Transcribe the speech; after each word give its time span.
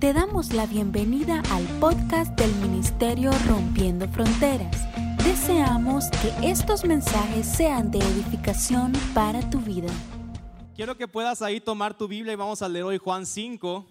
Te 0.00 0.14
damos 0.14 0.54
la 0.54 0.64
bienvenida 0.64 1.42
al 1.50 1.62
podcast 1.78 2.32
del 2.40 2.50
Ministerio 2.54 3.32
Rompiendo 3.46 4.08
Fronteras. 4.08 4.74
Deseamos 5.22 6.06
que 6.22 6.48
estos 6.48 6.86
mensajes 6.86 7.46
sean 7.46 7.90
de 7.90 7.98
edificación 7.98 8.92
para 9.12 9.50
tu 9.50 9.60
vida. 9.60 9.92
Quiero 10.74 10.96
que 10.96 11.06
puedas 11.06 11.42
ahí 11.42 11.60
tomar 11.60 11.98
tu 11.98 12.08
Biblia 12.08 12.32
y 12.32 12.36
vamos 12.36 12.62
a 12.62 12.68
leer 12.70 12.86
hoy 12.86 12.96
Juan 12.96 13.26
5. 13.26 13.86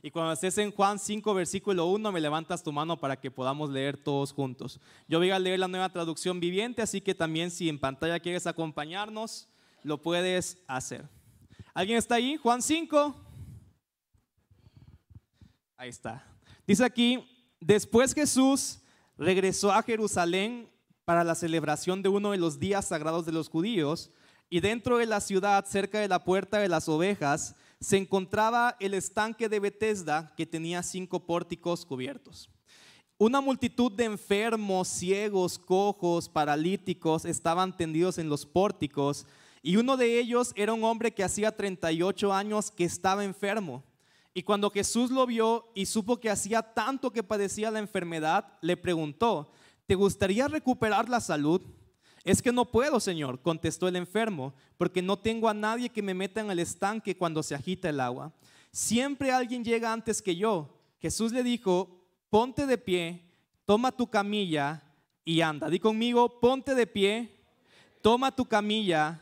Y 0.00 0.12
cuando 0.12 0.30
estés 0.30 0.58
en 0.58 0.70
Juan 0.70 1.00
5, 1.00 1.34
versículo 1.34 1.86
1, 1.86 2.12
me 2.12 2.20
levantas 2.20 2.62
tu 2.62 2.70
mano 2.70 3.00
para 3.00 3.20
que 3.20 3.32
podamos 3.32 3.68
leer 3.68 3.96
todos 3.96 4.32
juntos. 4.32 4.78
Yo 5.08 5.18
voy 5.18 5.32
a 5.32 5.40
leer 5.40 5.58
la 5.58 5.66
nueva 5.66 5.88
traducción 5.88 6.38
viviente, 6.38 6.82
así 6.82 7.00
que 7.00 7.16
también 7.16 7.50
si 7.50 7.68
en 7.68 7.80
pantalla 7.80 8.20
quieres 8.20 8.46
acompañarnos, 8.46 9.48
lo 9.82 10.00
puedes 10.00 10.62
hacer. 10.68 11.08
¿Alguien 11.74 11.98
está 11.98 12.14
ahí? 12.14 12.36
Juan 12.36 12.62
5. 12.62 13.25
Ahí 15.76 15.90
está. 15.90 16.24
Dice 16.66 16.84
aquí, 16.84 17.22
después 17.60 18.14
Jesús 18.14 18.80
regresó 19.18 19.72
a 19.72 19.82
Jerusalén 19.82 20.70
para 21.04 21.22
la 21.22 21.34
celebración 21.34 22.02
de 22.02 22.08
uno 22.08 22.30
de 22.30 22.38
los 22.38 22.58
días 22.58 22.86
sagrados 22.86 23.26
de 23.26 23.32
los 23.32 23.48
judíos 23.48 24.10
y 24.48 24.60
dentro 24.60 24.98
de 24.98 25.06
la 25.06 25.20
ciudad, 25.20 25.64
cerca 25.66 26.00
de 26.00 26.08
la 26.08 26.24
puerta 26.24 26.58
de 26.58 26.68
las 26.68 26.88
ovejas, 26.88 27.56
se 27.80 27.98
encontraba 27.98 28.76
el 28.80 28.94
estanque 28.94 29.48
de 29.48 29.60
Bethesda 29.60 30.32
que 30.36 30.46
tenía 30.46 30.82
cinco 30.82 31.26
pórticos 31.26 31.84
cubiertos. 31.84 32.48
Una 33.18 33.40
multitud 33.40 33.92
de 33.92 34.04
enfermos, 34.04 34.88
ciegos, 34.88 35.58
cojos, 35.58 36.28
paralíticos 36.28 37.24
estaban 37.24 37.76
tendidos 37.76 38.18
en 38.18 38.28
los 38.28 38.46
pórticos 38.46 39.26
y 39.62 39.76
uno 39.76 39.96
de 39.96 40.18
ellos 40.18 40.52
era 40.54 40.72
un 40.72 40.84
hombre 40.84 41.12
que 41.12 41.24
hacía 41.24 41.54
38 41.54 42.32
años 42.32 42.70
que 42.70 42.84
estaba 42.84 43.24
enfermo. 43.24 43.84
Y 44.36 44.42
cuando 44.42 44.68
Jesús 44.68 45.10
lo 45.10 45.24
vio 45.24 45.72
y 45.74 45.86
supo 45.86 46.20
que 46.20 46.28
hacía 46.28 46.60
tanto 46.60 47.10
que 47.10 47.22
padecía 47.22 47.70
la 47.70 47.78
enfermedad, 47.78 48.58
le 48.60 48.76
preguntó, 48.76 49.50
¿te 49.86 49.94
gustaría 49.94 50.46
recuperar 50.46 51.08
la 51.08 51.20
salud? 51.20 51.62
Es 52.22 52.42
que 52.42 52.52
no 52.52 52.66
puedo, 52.66 53.00
Señor, 53.00 53.40
contestó 53.40 53.88
el 53.88 53.96
enfermo, 53.96 54.52
porque 54.76 55.00
no 55.00 55.18
tengo 55.18 55.48
a 55.48 55.54
nadie 55.54 55.88
que 55.88 56.02
me 56.02 56.12
meta 56.12 56.42
en 56.42 56.50
el 56.50 56.58
estanque 56.58 57.16
cuando 57.16 57.42
se 57.42 57.54
agita 57.54 57.88
el 57.88 57.98
agua. 57.98 58.30
Siempre 58.70 59.32
alguien 59.32 59.64
llega 59.64 59.90
antes 59.90 60.20
que 60.20 60.36
yo. 60.36 60.68
Jesús 61.00 61.32
le 61.32 61.42
dijo, 61.42 62.06
ponte 62.28 62.66
de 62.66 62.76
pie, 62.76 63.22
toma 63.64 63.90
tu 63.90 64.06
camilla 64.06 64.82
y 65.24 65.40
anda. 65.40 65.70
Di 65.70 65.78
conmigo, 65.78 66.40
ponte 66.40 66.74
de 66.74 66.86
pie, 66.86 67.34
toma 68.02 68.36
tu 68.36 68.44
camilla 68.44 69.18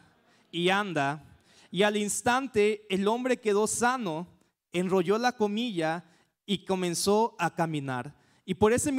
y 0.50 0.70
anda. 0.70 1.24
Y 1.70 1.84
al 1.84 1.96
instante 1.96 2.84
el 2.90 3.06
hombre 3.06 3.36
quedó 3.36 3.68
sano 3.68 4.33
enrolló 4.74 5.16
la 5.16 5.32
comilla 5.32 6.04
y 6.44 6.66
comenzó 6.66 7.34
a 7.38 7.54
caminar. 7.54 8.14
Y 8.44 8.54
por 8.54 8.74
ese, 8.74 8.92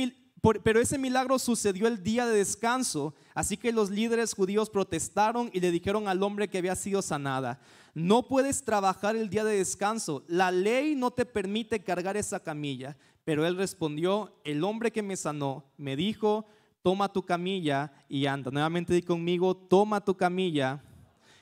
pero 0.64 0.82
ese 0.82 0.98
milagro 0.98 1.38
sucedió 1.38 1.88
el 1.88 2.02
día 2.02 2.26
de 2.26 2.38
descanso, 2.38 3.14
así 3.36 3.58
que 3.58 3.72
los 3.72 3.92
líderes 3.92 4.34
judíos 4.34 4.72
protestaron 4.72 5.52
y 5.54 5.60
le 5.60 5.70
dijeron 5.70 6.08
al 6.08 6.24
hombre 6.24 6.48
que 6.48 6.58
había 6.58 6.76
sido 6.76 7.04
sanada, 7.04 7.60
no 7.94 8.28
puedes 8.28 8.66
trabajar 8.66 9.16
el 9.16 9.30
día 9.30 9.44
de 9.44 9.58
descanso, 9.58 10.24
la 10.28 10.50
ley 10.50 10.96
no 10.96 11.12
te 11.12 11.26
permite 11.26 11.84
cargar 11.84 12.18
esa 12.18 12.42
camilla. 12.42 12.98
Pero 13.26 13.46
él 13.46 13.58
respondió, 13.58 14.40
el 14.44 14.64
hombre 14.64 14.92
que 14.92 15.02
me 15.02 15.18
sanó 15.18 15.66
me 15.78 15.96
dijo, 15.96 16.46
toma 16.84 17.12
tu 17.12 17.24
camilla 17.24 17.92
y 18.08 18.28
anda. 18.28 18.52
Nuevamente 18.52 18.94
di 18.94 19.02
conmigo, 19.02 19.58
toma 19.58 20.00
tu 20.00 20.16
camilla 20.16 20.84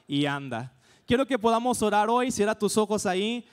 y 0.07 0.25
anda. 0.25 0.73
Quiero 1.05 1.27
que 1.27 1.37
podamos 1.37 1.81
orar 1.81 2.09
hoy, 2.09 2.31
cierra 2.31 2.57
tus 2.57 2.77
ojos 2.77 3.05
ahí. 3.05 3.45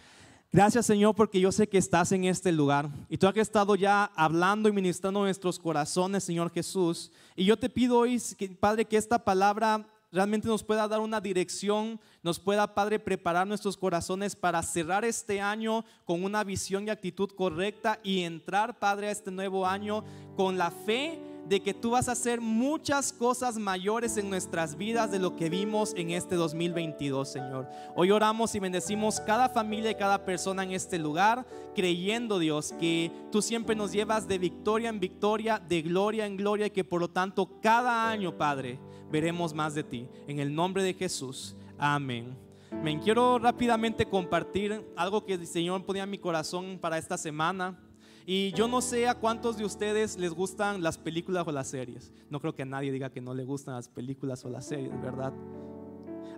Gracias 0.53 0.87
Señor 0.87 1.15
porque 1.15 1.39
yo 1.39 1.53
sé 1.53 1.69
que 1.69 1.79
estás 1.79 2.11
en 2.11 2.25
este 2.25 2.51
lugar 2.51 2.91
y 3.09 3.17
tú 3.19 3.29
has 3.29 3.37
estado 3.37 3.77
ya 3.77 4.11
hablando 4.17 4.69
y 4.69 4.73
ministrando 4.73 5.21
nuestros 5.21 5.61
corazones, 5.61 6.25
Señor 6.25 6.51
Jesús. 6.51 7.13
Y 7.37 7.45
yo 7.45 7.57
te 7.57 7.71
pido 7.71 7.99
hoy, 7.99 8.21
Padre, 8.59 8.85
que 8.85 8.97
esta 8.97 9.21
palabra 9.21 9.87
realmente 10.11 10.49
nos 10.49 10.65
pueda 10.65 10.89
dar 10.89 10.99
una 10.99 11.21
dirección, 11.21 12.01
nos 12.25 12.41
pueda, 12.41 12.75
Padre, 12.75 12.99
preparar 12.99 13.47
nuestros 13.47 13.77
corazones 13.77 14.35
para 14.35 14.61
cerrar 14.65 15.05
este 15.05 15.41
año 15.41 15.85
con 16.05 16.25
una 16.25 16.43
visión 16.43 16.85
y 16.85 16.91
actitud 16.91 17.31
correcta 17.31 18.01
y 18.03 18.23
entrar, 18.23 18.77
Padre, 18.77 19.07
a 19.07 19.13
este 19.13 19.31
nuevo 19.31 19.69
año 19.69 20.03
con 20.35 20.59
la 20.59 20.73
fe 20.73 21.30
de 21.51 21.61
que 21.61 21.75
tú 21.75 21.91
vas 21.91 22.09
a 22.09 22.13
hacer 22.13 22.41
muchas 22.41 23.13
cosas 23.13 23.59
mayores 23.59 24.17
en 24.17 24.31
nuestras 24.31 24.77
vidas 24.77 25.11
de 25.11 25.19
lo 25.19 25.35
que 25.35 25.51
vimos 25.51 25.93
en 25.97 26.13
este 26.13 26.37
2022, 26.37 27.29
Señor. 27.29 27.69
Hoy 27.97 28.13
oramos 28.13 28.55
y 28.55 28.61
bendecimos 28.61 29.19
cada 29.19 29.49
familia 29.49 29.91
y 29.91 29.97
cada 29.97 30.25
persona 30.25 30.63
en 30.63 30.71
este 30.71 30.97
lugar, 30.97 31.45
creyendo, 31.75 32.39
Dios, 32.39 32.73
que 32.79 33.11
tú 33.33 33.43
siempre 33.43 33.75
nos 33.75 33.91
llevas 33.91 34.29
de 34.29 34.39
victoria 34.39 34.91
en 34.91 35.01
victoria, 35.01 35.59
de 35.59 35.83
gloria 35.83 36.25
en 36.25 36.37
gloria, 36.37 36.67
y 36.67 36.71
que 36.71 36.85
por 36.85 37.01
lo 37.01 37.11
tanto 37.11 37.59
cada 37.61 38.09
año, 38.09 38.39
Padre, 38.39 38.79
veremos 39.11 39.53
más 39.53 39.75
de 39.75 39.83
ti. 39.83 40.09
En 40.29 40.39
el 40.39 40.55
nombre 40.55 40.85
de 40.85 40.95
Jesús. 40.95 41.57
Amén. 41.77 42.39
Me 42.81 43.01
quiero 43.01 43.41
rápidamente 43.41 44.07
compartir 44.07 44.87
algo 44.95 45.27
que 45.27 45.35
el 45.35 45.45
Señor 45.49 45.85
ponía 45.85 46.05
en 46.05 46.11
mi 46.11 46.19
corazón 46.19 46.79
para 46.81 46.97
esta 46.97 47.19
semana. 47.19 47.77
Y 48.27 48.53
yo 48.53 48.69
no 48.69 48.81
sé 48.81 49.09
a 49.09 49.15
cuántos 49.15 49.57
de 49.57 49.65
ustedes 49.65 50.19
les 50.19 50.33
gustan 50.33 50.83
las 50.83 50.99
películas 50.99 51.47
o 51.47 51.53
las 51.53 51.69
series. 51.69 52.13
No 52.29 52.41
creo 52.41 52.55
que 52.55 52.65
nadie 52.65 52.93
diga 52.93 53.11
que 53.11 53.21
no 53.21 53.35
le 53.35 53.45
gustan 53.45 53.75
las 53.75 53.89
películas 53.89 54.45
o 54.45 54.51
las 54.51 54.67
series, 54.67 55.01
¿verdad? 55.01 55.33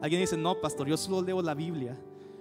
Alguien 0.00 0.20
dice, 0.20 0.36
no, 0.36 0.60
pastor, 0.60 0.88
yo 0.88 0.96
solo 0.96 1.22
leo 1.22 1.42
la 1.42 1.54
Biblia. 1.54 1.98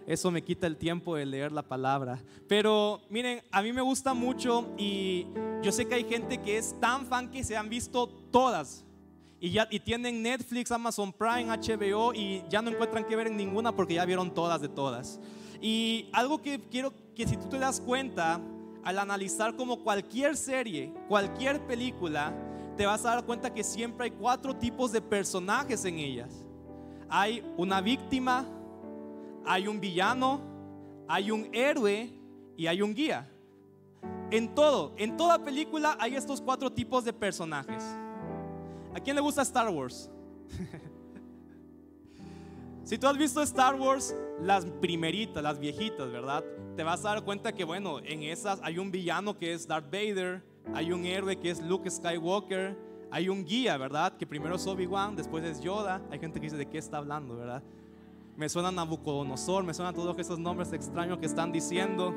Eso 0.08 0.32
me 0.32 0.44
quita 0.44 0.68
el 0.68 0.78
tiempo 0.78 1.16
de 1.16 1.26
leer 1.26 1.52
la 1.52 1.62
palabra. 1.62 2.22
Pero 2.48 3.02
miren, 3.10 3.42
a 3.52 3.62
mí 3.62 3.72
me 3.72 3.82
gusta 3.82 4.14
mucho 4.14 4.74
y 4.78 5.28
yo 5.62 5.72
sé 5.72 5.86
que 5.86 5.96
hay 5.96 6.04
gente 6.06 6.40
que 6.40 6.58
es 6.58 6.80
tan 6.80 7.06
fan 7.06 7.30
que 7.30 7.44
se 7.44 7.56
han 7.56 7.70
visto 7.70 8.08
todas. 8.32 8.84
Y, 9.40 9.52
ya, 9.52 9.68
y 9.72 9.80
tienen 9.80 10.22
Netflix, 10.22 10.72
Amazon 10.72 11.14
Prime, 11.14 11.46
HBO 11.46 12.14
y 12.14 12.44
ya 12.50 12.62
no 12.62 12.70
encuentran 12.72 13.06
que 13.06 13.16
ver 13.16 13.28
en 13.28 13.38
ninguna 13.38 13.76
porque 13.76 13.96
ya 13.96 14.06
vieron 14.06 14.34
todas 14.34 14.62
de 14.62 14.70
todas. 14.70 15.20
Y 15.62 16.10
algo 16.14 16.42
que 16.42 16.60
quiero 16.60 16.94
que 17.16 17.28
si 17.28 17.38
tú 17.38 17.48
te 17.48 17.60
das 17.60 17.80
cuenta, 17.80 18.42
al 18.84 19.00
analizar 19.00 19.56
como 19.56 19.84
cualquier 19.84 20.36
serie, 20.36 20.94
cualquier 21.08 21.66
película, 21.66 22.34
te 22.78 22.86
vas 22.86 23.06
a 23.06 23.16
dar 23.16 23.26
cuenta 23.26 23.54
que 23.54 23.64
siempre 23.64 24.06
hay 24.06 24.12
cuatro 24.12 24.56
tipos 24.56 24.92
de 24.92 25.02
personajes 25.02 25.86
en 25.86 26.00
ellas. 26.00 26.46
Hay 27.10 27.44
una 27.58 27.82
víctima, 27.82 28.46
hay 29.46 29.68
un 29.68 29.80
villano, 29.80 30.42
hay 31.08 31.32
un 31.32 31.50
héroe 31.54 32.10
y 32.58 32.68
hay 32.68 32.82
un 32.82 32.94
guía. 32.94 33.30
En 34.32 34.56
todo, 34.56 34.94
en 34.98 35.18
toda 35.18 35.44
película 35.44 35.98
hay 36.00 36.16
estos 36.16 36.42
cuatro 36.42 36.72
tipos 36.72 37.04
de 37.04 37.14
personajes. 37.14 37.84
¿A 38.94 39.00
quién 39.00 39.16
le 39.16 39.22
gusta 39.22 39.42
Star 39.42 39.70
Wars? 39.70 40.10
si 42.84 42.98
tú 42.98 43.08
has 43.08 43.18
visto 43.18 43.42
Star 43.42 43.76
Wars, 43.76 44.16
las 44.42 44.66
primeritas, 44.66 45.42
las 45.42 45.60
viejitas, 45.60 46.12
¿verdad? 46.12 46.44
te 46.76 46.84
vas 46.84 47.04
a 47.06 47.10
dar 47.10 47.24
cuenta 47.24 47.52
que, 47.52 47.64
bueno, 47.64 48.00
en 48.00 48.24
esas 48.24 48.60
hay 48.64 48.78
un 48.78 48.92
villano 48.92 49.38
que 49.38 49.54
es 49.54 49.68
Darth 49.68 49.92
Vader, 49.92 50.44
hay 50.74 50.92
un 50.92 51.06
héroe 51.06 51.38
que 51.38 51.52
es 51.52 51.62
Luke 51.62 51.90
Skywalker, 51.90 52.78
hay 53.12 53.30
un 53.30 53.44
guía, 53.44 53.78
¿verdad? 53.78 54.16
Que 54.18 54.26
primero 54.26 54.56
es 54.56 54.66
Obi-Wan, 54.66 55.16
después 55.16 55.44
es 55.44 55.62
Yoda. 55.62 56.02
Hay 56.10 56.20
gente 56.20 56.40
que 56.40 56.46
dice, 56.46 56.58
¿de 56.58 56.68
qué 56.68 56.78
está 56.78 56.98
hablando, 56.98 57.36
verdad? 57.36 57.62
Me 58.38 58.48
suena 58.48 58.72
Nabucodonosor, 58.72 59.64
me 59.64 59.74
suenan 59.74 59.94
todos 59.94 60.18
esos 60.18 60.40
nombres 60.40 60.72
extraños 60.72 61.18
que 61.18 61.26
están 61.26 61.52
diciendo. 61.52 62.16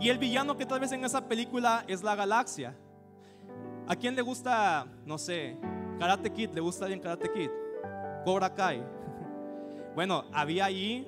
Y 0.00 0.08
el 0.08 0.18
villano 0.18 0.56
que 0.56 0.66
tal 0.66 0.80
vez 0.80 0.90
en 0.90 1.04
esa 1.04 1.28
película 1.28 1.84
es 1.86 2.02
la 2.02 2.16
galaxia. 2.16 2.76
¿A 3.86 3.94
quién 3.94 4.16
le 4.16 4.22
gusta, 4.22 4.86
no 5.06 5.16
sé, 5.16 5.56
Karate 6.00 6.32
Kid? 6.32 6.50
¿Le 6.50 6.60
gusta 6.60 6.86
alguien 6.86 7.00
Karate 7.00 7.30
Kid? 7.32 7.50
Cobra 8.24 8.52
Kai. 8.52 8.82
Bueno, 9.94 10.24
había 10.32 10.66
ahí 10.66 11.06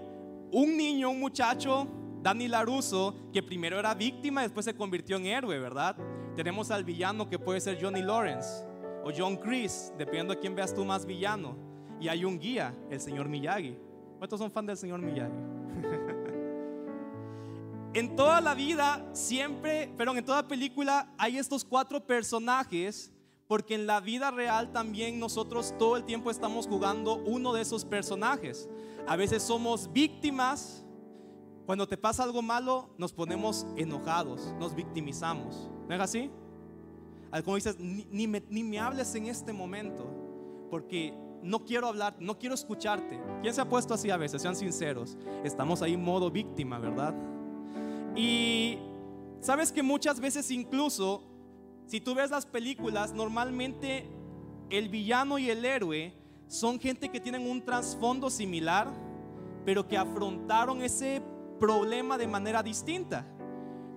un 0.53 0.77
niño, 0.77 1.11
un 1.11 1.21
muchacho 1.21 1.89
Danny 2.23 2.49
Laruso, 2.49 3.15
que 3.33 3.43
primero 3.43 3.79
era 3.79 3.95
víctima 3.95 4.43
después 4.43 4.65
se 4.65 4.75
convirtió 4.75 5.17
en 5.17 5.27
héroe, 5.27 5.59
¿verdad? 5.59 5.97
Tenemos 6.35 6.71
al 6.71 6.85
villano 6.85 7.29
que 7.29 7.39
puede 7.39 7.61
ser 7.61 7.79
Johnny 7.81 8.03
Lawrence 8.03 8.65
o 9.05 9.11
John 9.17 9.37
Chris, 9.37 9.93
dependiendo 9.97 10.35
de 10.35 10.41
quién 10.41 10.55
veas 10.55 10.75
tú 10.75 10.85
más 10.85 11.07
villano. 11.07 11.57
Y 12.01 12.09
hay 12.09 12.25
un 12.25 12.39
guía, 12.39 12.75
el 12.91 13.01
señor 13.01 13.29
Miyagi. 13.29 13.77
¿Cuántos 14.19 14.39
son 14.39 14.51
fan 14.51 14.67
del 14.67 14.77
señor 14.77 15.01
Miyagi? 15.01 15.33
en 17.95 18.15
toda 18.15 18.41
la 18.41 18.55
vida, 18.55 19.09
siempre, 19.13 19.91
pero 19.97 20.15
en 20.15 20.25
toda 20.25 20.47
película, 20.47 21.09
hay 21.17 21.39
estos 21.39 21.65
cuatro 21.65 22.05
personajes, 22.05 23.13
porque 23.49 23.75
en 23.75 23.87
la 23.87 24.01
vida 24.01 24.31
real 24.31 24.73
también 24.73 25.19
nosotros 25.19 25.75
todo 25.79 25.97
el 25.97 26.05
tiempo 26.05 26.31
estamos 26.31 26.67
jugando 26.67 27.17
uno 27.17 27.53
de 27.53 27.63
esos 27.63 27.85
personajes. 27.85 28.69
A 29.07 29.17
veces 29.17 29.43
somos 29.43 29.93
víctimas 29.93 30.85
cuando 31.65 31.87
te 31.89 31.97
pasa 31.97 32.23
algo 32.23 32.43
malo, 32.43 32.91
nos 32.97 33.13
ponemos 33.13 33.67
enojados, 33.77 34.55
nos 34.59 34.75
victimizamos. 34.75 35.71
¿No 35.89 35.95
es 35.95 36.01
así? 36.01 36.31
Como 37.45 37.57
dices, 37.57 37.77
ni, 37.79 38.27
me, 38.27 38.43
ni 38.49 38.63
me 38.63 38.79
hables 38.79 39.15
en 39.15 39.27
este 39.27 39.53
momento, 39.53 40.07
porque 40.71 41.13
no 41.43 41.65
quiero 41.65 41.89
hablar, 41.89 42.17
no 42.21 42.39
quiero 42.39 42.55
escucharte. 42.55 43.21
¿Quién 43.43 43.53
se 43.53 43.61
ha 43.61 43.69
puesto 43.69 43.95
así 43.95 44.11
a 44.11 44.17
veces? 44.17 44.43
Sean 44.43 44.57
sinceros. 44.57 45.19
Estamos 45.45 45.83
ahí 45.83 45.95
en 45.95 46.05
modo 46.05 46.31
víctima, 46.31 46.79
¿verdad? 46.79 47.15
Y 48.15 48.79
Sabes 49.41 49.71
que 49.71 49.83
muchas 49.83 50.19
veces 50.19 50.51
incluso, 50.51 51.23
si 51.87 52.01
tú 52.01 52.15
ves 52.15 52.31
las 52.31 52.47
películas, 52.47 53.13
normalmente 53.13 54.09
el 54.71 54.89
villano 54.89 55.39
y 55.39 55.51
el 55.51 55.65
héroe 55.65 56.13
son 56.49 56.81
gente 56.81 57.09
que 57.11 57.21
tienen 57.21 57.49
un 57.49 57.65
trasfondo 57.65 58.29
similar, 58.31 58.89
pero 59.65 59.87
que 59.87 59.97
afrontaron 59.97 60.83
ese 60.83 61.23
problema 61.61 62.19
de 62.19 62.27
manera 62.27 62.63
distinta. 62.63 63.27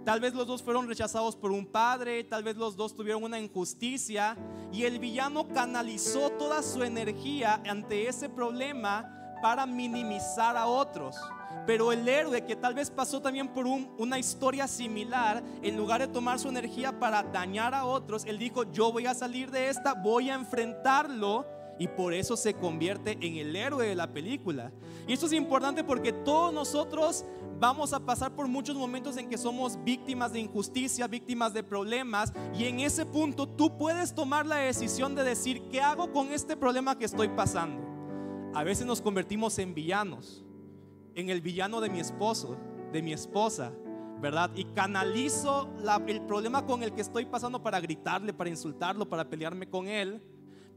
Tal 0.06 0.20
vez 0.20 0.34
los 0.34 0.48
dos 0.48 0.64
fueron 0.64 0.88
rechazados 0.88 1.36
por 1.36 1.52
un 1.52 1.66
padre, 1.66 2.24
tal 2.24 2.44
vez 2.44 2.56
los 2.56 2.76
dos 2.76 2.96
tuvieron 2.96 3.24
una 3.24 3.40
injusticia 3.40 4.38
y 4.72 4.84
el 4.84 5.00
villano 5.00 5.48
canalizó 5.48 6.30
toda 6.32 6.64
su 6.64 6.84
energía 6.84 7.62
ante 7.68 8.08
ese 8.08 8.30
problema 8.30 9.38
para 9.42 9.66
minimizar 9.66 10.56
a 10.58 10.68
otros. 10.68 11.16
Pero 11.66 11.92
el 11.92 12.08
héroe 12.08 12.46
que 12.46 12.56
tal 12.56 12.74
vez 12.74 12.90
pasó 12.90 13.22
también 13.22 13.48
por 13.50 13.66
una 13.66 14.18
historia 14.18 14.68
similar, 14.68 15.44
en 15.62 15.78
lugar 15.78 16.02
de 16.02 16.08
tomar 16.08 16.40
su 16.40 16.50
energía 16.50 17.00
para 17.00 17.24
dañar 17.24 17.76
a 17.76 17.86
otros, 17.86 18.26
él 18.26 18.40
dijo, 18.40 18.72
yo 18.72 18.92
voy 18.92 19.06
a 19.06 19.14
salir 19.14 19.52
de 19.52 19.70
esta, 19.70 19.94
voy 19.94 20.30
a 20.30 20.36
enfrentarlo 20.36 21.46
y 21.80 21.88
por 21.88 22.14
eso 22.14 22.36
se 22.36 22.54
convierte 22.54 23.18
en 23.22 23.38
el 23.38 23.56
héroe 23.56 23.88
de 23.88 23.96
la 23.96 24.12
película. 24.12 24.72
Y 25.08 25.14
esto 25.14 25.28
es 25.28 25.34
importante 25.34 25.84
porque 25.84 26.12
todos 26.12 26.54
nosotros 26.54 27.26
vamos 27.60 27.94
a 27.94 28.00
pasar 28.00 28.36
por 28.36 28.48
muchos 28.48 28.76
momentos 28.76 29.18
en 29.18 29.30
que 29.30 29.38
somos 29.38 29.82
víctimas 29.84 30.34
de 30.34 30.40
injusticia, 30.40 31.08
víctimas 31.08 31.54
de 31.54 31.64
problemas, 31.64 32.34
y 32.54 32.66
en 32.66 32.80
ese 32.80 33.06
punto 33.06 33.48
tú 33.48 33.78
puedes 33.78 34.14
tomar 34.14 34.46
la 34.46 34.58
decisión 34.58 35.16
de 35.16 35.24
decir, 35.24 35.62
¿qué 35.70 35.82
hago 35.82 36.12
con 36.12 36.32
este 36.32 36.56
problema 36.56 36.98
que 36.98 37.06
estoy 37.06 37.30
pasando? 37.30 37.82
A 38.54 38.64
veces 38.64 38.86
nos 38.86 39.02
convertimos 39.02 39.58
en 39.60 39.74
villanos, 39.74 40.44
en 41.20 41.30
el 41.30 41.42
villano 41.42 41.82
de 41.82 41.90
mi 41.90 42.00
esposo, 42.00 42.58
de 42.92 43.02
mi 43.02 43.14
esposa, 43.14 43.72
¿verdad? 44.22 44.52
Y 44.56 44.66
canalizo 44.66 45.70
el 46.08 46.22
problema 46.22 46.66
con 46.66 46.84
el 46.84 46.94
que 46.94 47.02
estoy 47.02 47.26
pasando 47.26 47.62
para 47.62 47.80
gritarle, 47.80 48.34
para 48.34 48.50
insultarlo, 48.50 49.08
para 49.08 49.30
pelearme 49.30 49.70
con 49.70 49.88
él 49.88 50.22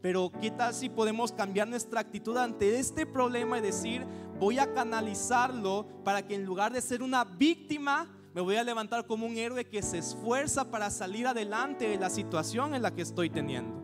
pero 0.02 0.32
¿qué 0.40 0.50
tal 0.50 0.74
si 0.74 0.88
podemos 0.88 1.30
cambiar 1.30 1.68
nuestra 1.68 2.00
actitud 2.00 2.36
ante 2.36 2.78
este 2.80 3.06
problema 3.06 3.58
y 3.58 3.62
decir, 3.62 4.04
voy 4.38 4.58
a 4.58 4.74
canalizarlo 4.74 5.86
para 6.04 6.26
que 6.26 6.34
en 6.34 6.44
lugar 6.44 6.72
de 6.72 6.80
ser 6.80 7.04
una 7.04 7.24
víctima, 7.24 8.10
me 8.34 8.40
voy 8.40 8.56
a 8.56 8.64
levantar 8.64 9.06
como 9.06 9.26
un 9.26 9.36
héroe 9.36 9.64
que 9.64 9.80
se 9.80 9.98
esfuerza 9.98 10.70
para 10.70 10.90
salir 10.90 11.28
adelante 11.28 11.88
de 11.88 11.98
la 11.98 12.10
situación 12.10 12.74
en 12.74 12.82
la 12.82 12.92
que 12.92 13.02
estoy 13.02 13.30
teniendo? 13.30 13.80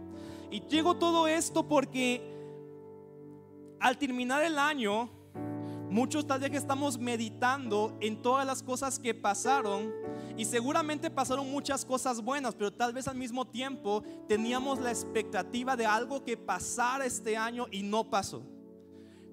Y 0.51 0.61
llego 0.63 0.97
todo 0.97 1.29
esto 1.29 1.69
porque 1.69 2.21
al 3.79 3.97
terminar 3.97 4.43
el 4.43 4.59
año, 4.59 5.09
muchos 5.91 6.27
tal 6.27 6.41
vez 6.41 6.51
que 6.51 6.57
estamos 6.57 6.99
meditando 6.99 7.97
en 8.01 8.21
todas 8.21 8.47
las 8.47 8.63
cosas 8.63 8.99
que 8.99 9.15
pasaron, 9.15 9.93
y 10.37 10.45
seguramente 10.45 11.11
pasaron 11.11 11.51
muchas 11.51 11.85
cosas 11.85 12.23
buenas, 12.23 12.55
pero 12.55 12.73
tal 12.73 12.93
vez 12.93 13.09
al 13.09 13.17
mismo 13.17 13.45
tiempo 13.45 14.05
teníamos 14.29 14.79
la 14.79 14.91
expectativa 14.91 15.77
de 15.77 15.85
algo 15.85 16.25
que 16.25 16.37
pasara 16.37 17.07
este 17.07 17.37
año 17.37 17.67
y 17.73 17.83
no 17.83 18.09
pasó. 18.09 18.45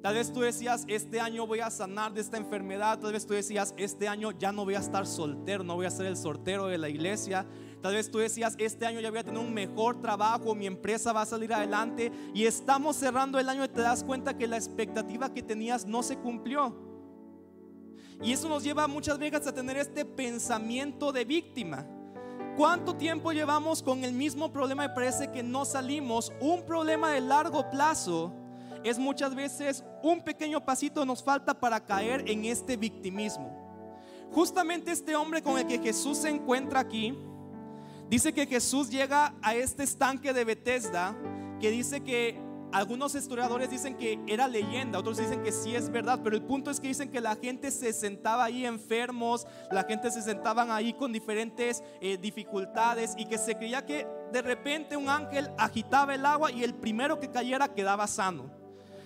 Tal 0.01 0.13
vez 0.13 0.31
tú 0.31 0.41
decías, 0.41 0.85
este 0.87 1.19
año 1.19 1.47
voy 1.47 1.61
a 1.61 1.71
sanar 1.71 2.13
de 2.13 2.21
esta 2.21 2.37
enfermedad. 2.37 2.99
Tal 2.99 3.11
vez 3.11 3.25
tú 3.25 3.33
decías, 3.33 3.73
este 3.75 4.07
año 4.07 4.29
ya 4.31 4.51
no 4.51 4.63
voy 4.63 4.75
a 4.75 4.79
estar 4.79 5.07
soltero, 5.07 5.63
no 5.63 5.73
voy 5.73 5.87
a 5.87 5.89
ser 5.89 6.05
el 6.05 6.15
sortero 6.15 6.67
de 6.67 6.77
la 6.77 6.89
iglesia. 6.89 7.47
Tal 7.85 7.93
vez 7.93 8.09
tú 8.09 8.17
decías, 8.17 8.55
este 8.57 8.87
año 8.87 8.99
ya 8.99 9.11
voy 9.11 9.19
a 9.19 9.23
tener 9.23 9.39
un 9.39 9.53
mejor 9.53 10.01
trabajo, 10.01 10.55
mi 10.55 10.65
empresa 10.65 11.13
va 11.13 11.21
a 11.21 11.25
salir 11.27 11.53
adelante. 11.53 12.11
Y 12.33 12.47
estamos 12.47 12.95
cerrando 12.95 13.37
el 13.37 13.47
año 13.47 13.63
y 13.63 13.67
te 13.67 13.81
das 13.81 14.03
cuenta 14.03 14.35
que 14.35 14.47
la 14.47 14.57
expectativa 14.57 15.31
que 15.31 15.43
tenías 15.43 15.85
no 15.85 16.01
se 16.01 16.17
cumplió. 16.17 16.75
Y 18.23 18.31
eso 18.31 18.49
nos 18.49 18.63
lleva 18.63 18.87
muchas 18.87 19.19
veces 19.19 19.45
a 19.45 19.53
tener 19.53 19.77
este 19.77 20.03
pensamiento 20.03 21.11
de 21.11 21.25
víctima. 21.25 21.85
¿Cuánto 22.57 22.95
tiempo 22.95 23.31
llevamos 23.31 23.83
con 23.83 24.03
el 24.03 24.13
mismo 24.13 24.51
problema 24.51 24.85
y 24.85 24.89
parece 24.89 25.31
que 25.31 25.43
no 25.43 25.63
salimos? 25.63 26.33
Un 26.41 26.65
problema 26.65 27.11
de 27.11 27.21
largo 27.21 27.69
plazo 27.69 28.33
es 28.83 28.97
muchas 28.97 29.35
veces 29.35 29.83
un 30.01 30.23
pequeño 30.23 30.65
pasito 30.65 31.05
nos 31.05 31.23
falta 31.23 31.53
para 31.53 31.85
caer 31.85 32.27
en 32.27 32.45
este 32.45 32.77
victimismo. 32.77 34.27
Justamente 34.31 34.91
este 34.91 35.15
hombre 35.15 35.43
con 35.43 35.59
el 35.59 35.67
que 35.67 35.77
Jesús 35.77 36.17
se 36.17 36.29
encuentra 36.29 36.79
aquí, 36.79 37.15
dice 38.09 38.33
que 38.33 38.45
Jesús 38.45 38.89
llega 38.89 39.33
a 39.41 39.55
este 39.55 39.83
estanque 39.83 40.33
de 40.33 40.45
Bethesda, 40.45 41.15
que 41.59 41.71
dice 41.71 42.01
que 42.01 42.39
algunos 42.71 43.15
historiadores 43.15 43.69
dicen 43.69 43.95
que 43.95 44.19
era 44.27 44.47
leyenda, 44.47 44.99
otros 44.99 45.17
dicen 45.17 45.41
que 45.43 45.53
sí 45.53 45.75
es 45.75 45.89
verdad, 45.89 46.19
pero 46.23 46.35
el 46.35 46.41
punto 46.41 46.69
es 46.69 46.79
que 46.81 46.89
dicen 46.89 47.09
que 47.09 47.21
la 47.21 47.35
gente 47.35 47.71
se 47.71 47.93
sentaba 47.93 48.43
ahí 48.43 48.65
enfermos, 48.65 49.47
la 49.71 49.83
gente 49.83 50.11
se 50.11 50.21
sentaban 50.21 50.71
ahí 50.71 50.91
con 50.93 51.13
diferentes 51.13 51.81
eh, 52.01 52.17
dificultades 52.17 53.13
y 53.17 53.27
que 53.27 53.37
se 53.37 53.55
creía 53.55 53.85
que 53.85 54.05
de 54.33 54.41
repente 54.41 54.97
un 54.97 55.07
ángel 55.07 55.49
agitaba 55.57 56.15
el 56.15 56.25
agua 56.25 56.51
y 56.51 56.63
el 56.63 56.73
primero 56.73 57.19
que 57.19 57.31
cayera 57.31 57.73
quedaba 57.73 58.07
sano. 58.07 58.51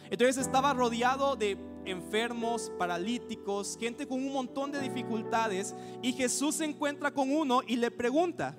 Entonces 0.10 0.38
estaba 0.38 0.74
rodeado 0.74 1.36
de 1.36 1.56
enfermos, 1.86 2.72
paralíticos, 2.80 3.78
gente 3.80 4.08
con 4.08 4.18
un 4.18 4.34
montón 4.34 4.72
de 4.72 4.80
dificultades 4.80 5.76
y 6.02 6.14
Jesús 6.14 6.56
se 6.56 6.66
encuentra 6.66 7.12
con 7.12 7.32
uno 7.32 7.62
y 7.68 7.76
le 7.76 7.92
pregunta, 7.92 8.58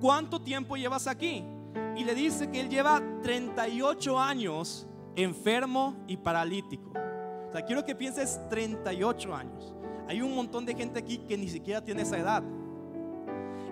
¿cuánto 0.00 0.40
tiempo 0.40 0.76
llevas 0.76 1.06
aquí? 1.06 1.44
y 1.96 2.04
le 2.04 2.14
dice 2.14 2.50
que 2.50 2.60
él 2.60 2.68
lleva 2.68 3.02
38 3.22 4.18
años 4.18 4.86
enfermo 5.14 5.96
y 6.06 6.16
paralítico. 6.16 6.90
O 7.48 7.52
sea, 7.52 7.64
quiero 7.64 7.84
que 7.84 7.94
pienses 7.94 8.38
38 8.50 9.34
años. 9.34 9.74
Hay 10.06 10.20
un 10.20 10.34
montón 10.34 10.66
de 10.66 10.74
gente 10.74 10.98
aquí 10.98 11.18
que 11.18 11.38
ni 11.38 11.48
siquiera 11.48 11.82
tiene 11.82 12.02
esa 12.02 12.18
edad. 12.18 12.42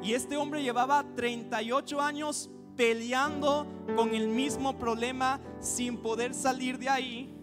Y 0.02 0.14
este 0.14 0.36
hombre 0.36 0.62
llevaba 0.62 1.04
38 1.14 2.00
años 2.00 2.50
peleando 2.76 3.66
con 3.94 4.14
el 4.14 4.28
mismo 4.28 4.76
problema 4.78 5.38
sin 5.60 5.98
poder 5.98 6.34
salir 6.34 6.78
de 6.78 6.88
ahí. 6.88 7.34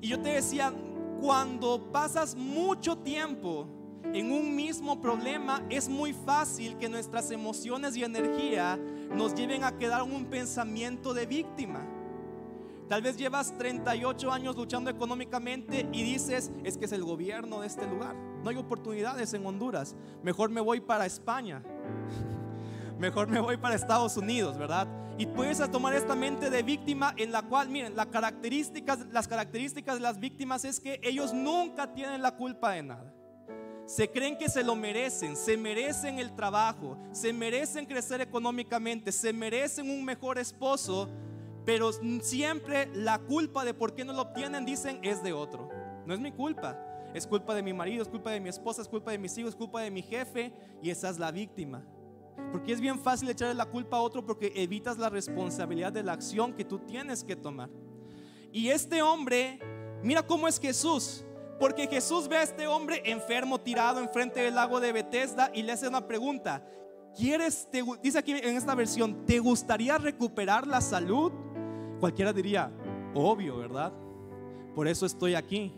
Y 0.00 0.08
yo 0.08 0.20
te 0.20 0.30
decía, 0.30 0.72
cuando 1.20 1.92
pasas 1.92 2.34
mucho 2.34 2.96
tiempo 2.96 3.68
en 4.12 4.32
un 4.32 4.54
mismo 4.54 5.00
problema, 5.00 5.62
es 5.70 5.88
muy 5.88 6.12
fácil 6.12 6.76
que 6.76 6.88
nuestras 6.88 7.30
emociones 7.30 7.96
y 7.96 8.04
energía 8.04 8.78
nos 9.14 9.34
lleven 9.34 9.64
a 9.64 9.76
quedar 9.76 10.02
en 10.02 10.12
un 10.12 10.26
pensamiento 10.26 11.14
de 11.14 11.26
víctima. 11.26 11.86
Tal 12.88 13.00
vez 13.00 13.16
llevas 13.16 13.56
38 13.56 14.30
años 14.30 14.56
luchando 14.56 14.90
económicamente 14.90 15.88
y 15.90 16.02
dices, 16.02 16.52
es 16.64 16.76
que 16.76 16.84
es 16.84 16.92
el 16.92 17.02
gobierno 17.02 17.60
de 17.60 17.66
este 17.66 17.86
lugar. 17.86 18.14
No 18.42 18.50
hay 18.50 18.56
oportunidades 18.56 19.32
en 19.32 19.46
Honduras. 19.46 19.96
Mejor 20.22 20.50
me 20.50 20.60
voy 20.60 20.80
para 20.80 21.06
España. 21.06 21.62
Mejor 22.98 23.28
me 23.28 23.40
voy 23.40 23.56
para 23.56 23.74
Estados 23.74 24.16
Unidos, 24.18 24.58
¿verdad? 24.58 24.86
Y 25.16 25.26
puedes 25.26 25.58
tomar 25.70 25.94
esta 25.94 26.14
mente 26.14 26.50
de 26.50 26.62
víctima 26.62 27.14
en 27.16 27.32
la 27.32 27.42
cual, 27.42 27.68
miren, 27.68 27.96
las 27.96 28.06
características, 28.06 29.06
las 29.12 29.28
características 29.28 29.94
de 29.94 30.00
las 30.00 30.20
víctimas 30.20 30.64
es 30.64 30.78
que 30.78 31.00
ellos 31.02 31.32
nunca 31.32 31.94
tienen 31.94 32.20
la 32.20 32.36
culpa 32.36 32.72
de 32.72 32.82
nada. 32.82 33.14
Se 33.86 34.10
creen 34.10 34.38
que 34.38 34.48
se 34.48 34.64
lo 34.64 34.74
merecen, 34.76 35.36
se 35.36 35.56
merecen 35.56 36.18
el 36.18 36.34
trabajo, 36.34 36.96
se 37.12 37.32
merecen 37.32 37.84
crecer 37.84 38.20
económicamente, 38.22 39.12
se 39.12 39.32
merecen 39.32 39.90
un 39.90 40.04
mejor 40.04 40.38
esposo, 40.38 41.10
pero 41.66 41.90
siempre 42.22 42.86
la 42.94 43.18
culpa 43.18 43.64
de 43.64 43.74
por 43.74 43.94
qué 43.94 44.04
no 44.04 44.14
lo 44.14 44.22
obtienen, 44.22 44.64
dicen, 44.64 45.00
es 45.02 45.22
de 45.22 45.32
otro. 45.34 45.68
No 46.06 46.14
es 46.14 46.20
mi 46.20 46.32
culpa, 46.32 46.78
es 47.14 47.26
culpa 47.26 47.54
de 47.54 47.62
mi 47.62 47.74
marido, 47.74 48.02
es 48.02 48.08
culpa 48.08 48.30
de 48.30 48.40
mi 48.40 48.48
esposa, 48.48 48.80
es 48.80 48.88
culpa 48.88 49.10
de 49.10 49.18
mis 49.18 49.36
hijos, 49.36 49.50
es 49.50 49.56
culpa 49.56 49.82
de 49.82 49.90
mi 49.90 50.02
jefe 50.02 50.52
y 50.82 50.90
esa 50.90 51.10
es 51.10 51.18
la 51.18 51.30
víctima. 51.30 51.84
Porque 52.52 52.72
es 52.72 52.80
bien 52.80 52.98
fácil 52.98 53.28
echarle 53.28 53.54
la 53.54 53.66
culpa 53.66 53.98
a 53.98 54.00
otro 54.00 54.24
porque 54.24 54.52
evitas 54.56 54.98
la 54.98 55.10
responsabilidad 55.10 55.92
de 55.92 56.02
la 56.02 56.12
acción 56.12 56.54
que 56.54 56.64
tú 56.64 56.78
tienes 56.78 57.22
que 57.22 57.36
tomar. 57.36 57.70
Y 58.50 58.68
este 58.68 59.02
hombre, 59.02 59.58
mira 60.02 60.26
cómo 60.26 60.48
es 60.48 60.58
Jesús. 60.58 61.24
Porque 61.58 61.86
Jesús 61.86 62.28
ve 62.28 62.38
a 62.38 62.42
este 62.42 62.66
hombre 62.66 63.02
enfermo 63.04 63.60
tirado 63.60 64.00
enfrente 64.00 64.40
del 64.40 64.54
lago 64.54 64.80
de 64.80 64.92
Bethesda 64.92 65.50
y 65.54 65.62
le 65.62 65.72
hace 65.72 65.88
una 65.88 66.06
pregunta. 66.06 66.66
¿Quieres, 67.16 67.68
te, 67.70 67.82
dice 68.02 68.18
aquí 68.18 68.32
en 68.32 68.56
esta 68.56 68.74
versión, 68.74 69.24
¿te 69.24 69.38
gustaría 69.38 69.98
recuperar 69.98 70.66
la 70.66 70.80
salud? 70.80 71.32
Cualquiera 72.00 72.32
diría, 72.32 72.72
obvio, 73.14 73.56
¿verdad? 73.56 73.92
Por 74.74 74.88
eso 74.88 75.06
estoy 75.06 75.34
aquí. 75.34 75.72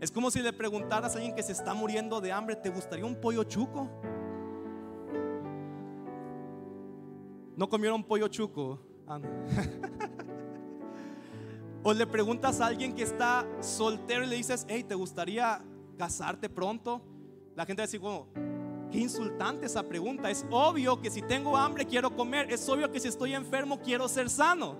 Es 0.00 0.10
como 0.10 0.30
si 0.30 0.42
le 0.42 0.52
preguntaras 0.52 1.14
a 1.14 1.18
alguien 1.18 1.34
que 1.34 1.42
se 1.42 1.52
está 1.52 1.72
muriendo 1.72 2.20
de 2.20 2.32
hambre, 2.32 2.56
¿te 2.56 2.68
gustaría 2.68 3.06
un 3.06 3.14
pollo 3.14 3.44
chuco? 3.44 3.88
¿No 7.56 7.68
comieron 7.68 8.02
pollo 8.04 8.28
chuco? 8.28 8.80
Ah, 9.06 9.20
O 11.88 11.94
le 11.94 12.04
preguntas 12.04 12.60
a 12.60 12.66
alguien 12.66 12.96
que 12.96 13.04
está 13.04 13.46
soltero 13.60 14.24
y 14.24 14.26
le 14.26 14.34
dices, 14.34 14.66
hey, 14.68 14.82
¿te 14.82 14.96
gustaría 14.96 15.62
casarte 15.96 16.48
pronto? 16.48 17.00
La 17.54 17.64
gente 17.64 17.80
va 17.80 17.84
a 17.84 17.86
decir, 17.86 18.00
qué 18.90 18.98
insultante 18.98 19.66
esa 19.66 19.84
pregunta. 19.84 20.28
Es 20.28 20.44
obvio 20.50 21.00
que 21.00 21.12
si 21.12 21.22
tengo 21.22 21.56
hambre 21.56 21.86
quiero 21.86 22.16
comer. 22.16 22.52
Es 22.52 22.68
obvio 22.68 22.90
que 22.90 22.98
si 22.98 23.06
estoy 23.06 23.34
enfermo 23.34 23.80
quiero 23.80 24.08
ser 24.08 24.28
sano. 24.28 24.76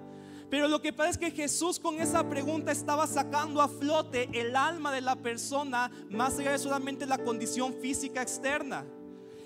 Pero 0.50 0.66
lo 0.66 0.82
que 0.82 0.92
pasa 0.92 1.10
es 1.10 1.18
que 1.18 1.30
Jesús 1.30 1.78
con 1.78 2.00
esa 2.00 2.28
pregunta 2.28 2.72
estaba 2.72 3.06
sacando 3.06 3.62
a 3.62 3.68
flote 3.68 4.28
el 4.32 4.56
alma 4.56 4.90
de 4.90 5.02
la 5.02 5.14
persona 5.14 5.92
más 6.10 6.40
allá 6.40 6.50
de 6.50 6.58
solamente 6.58 7.06
la 7.06 7.18
condición 7.18 7.72
física 7.74 8.20
externa. 8.20 8.84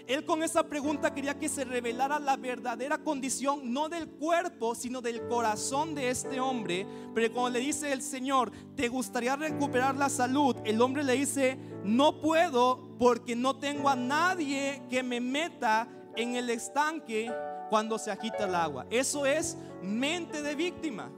Él 0.07 0.25
con 0.25 0.43
esa 0.43 0.65
pregunta 0.69 1.15
quería 1.15 1.39
que 1.39 1.49
se 1.49 1.65
revelara 1.65 2.19
la 2.19 2.37
verdadera 2.37 2.99
condición, 2.99 3.73
no 3.73 3.89
del 3.89 4.09
cuerpo, 4.09 4.75
sino 4.75 5.01
del 5.01 5.27
corazón 5.29 5.95
de 5.95 6.11
este 6.11 6.41
hombre. 6.41 6.87
Pero 7.15 7.33
cuando 7.33 7.59
le 7.59 7.65
dice 7.65 7.93
el 7.93 8.03
Señor, 8.03 8.51
¿te 8.77 8.89
gustaría 8.89 9.37
recuperar 9.37 9.97
la 9.97 10.09
salud? 10.09 10.57
El 10.65 10.81
hombre 10.81 11.05
le 11.05 11.15
dice, 11.15 11.59
no 11.85 12.21
puedo 12.21 12.97
porque 12.99 13.35
no 13.35 13.57
tengo 13.57 13.89
a 13.89 13.97
nadie 13.97 14.83
que 14.91 15.03
me 15.03 15.21
meta 15.21 15.89
en 16.17 16.37
el 16.37 16.51
estanque 16.51 17.33
cuando 17.69 17.99
se 17.99 18.11
agita 18.11 18.45
el 18.45 18.55
agua. 18.55 18.87
Eso 18.91 19.25
es 19.25 19.57
mente 19.83 20.43
de 20.43 20.55
víctima. 20.55 21.11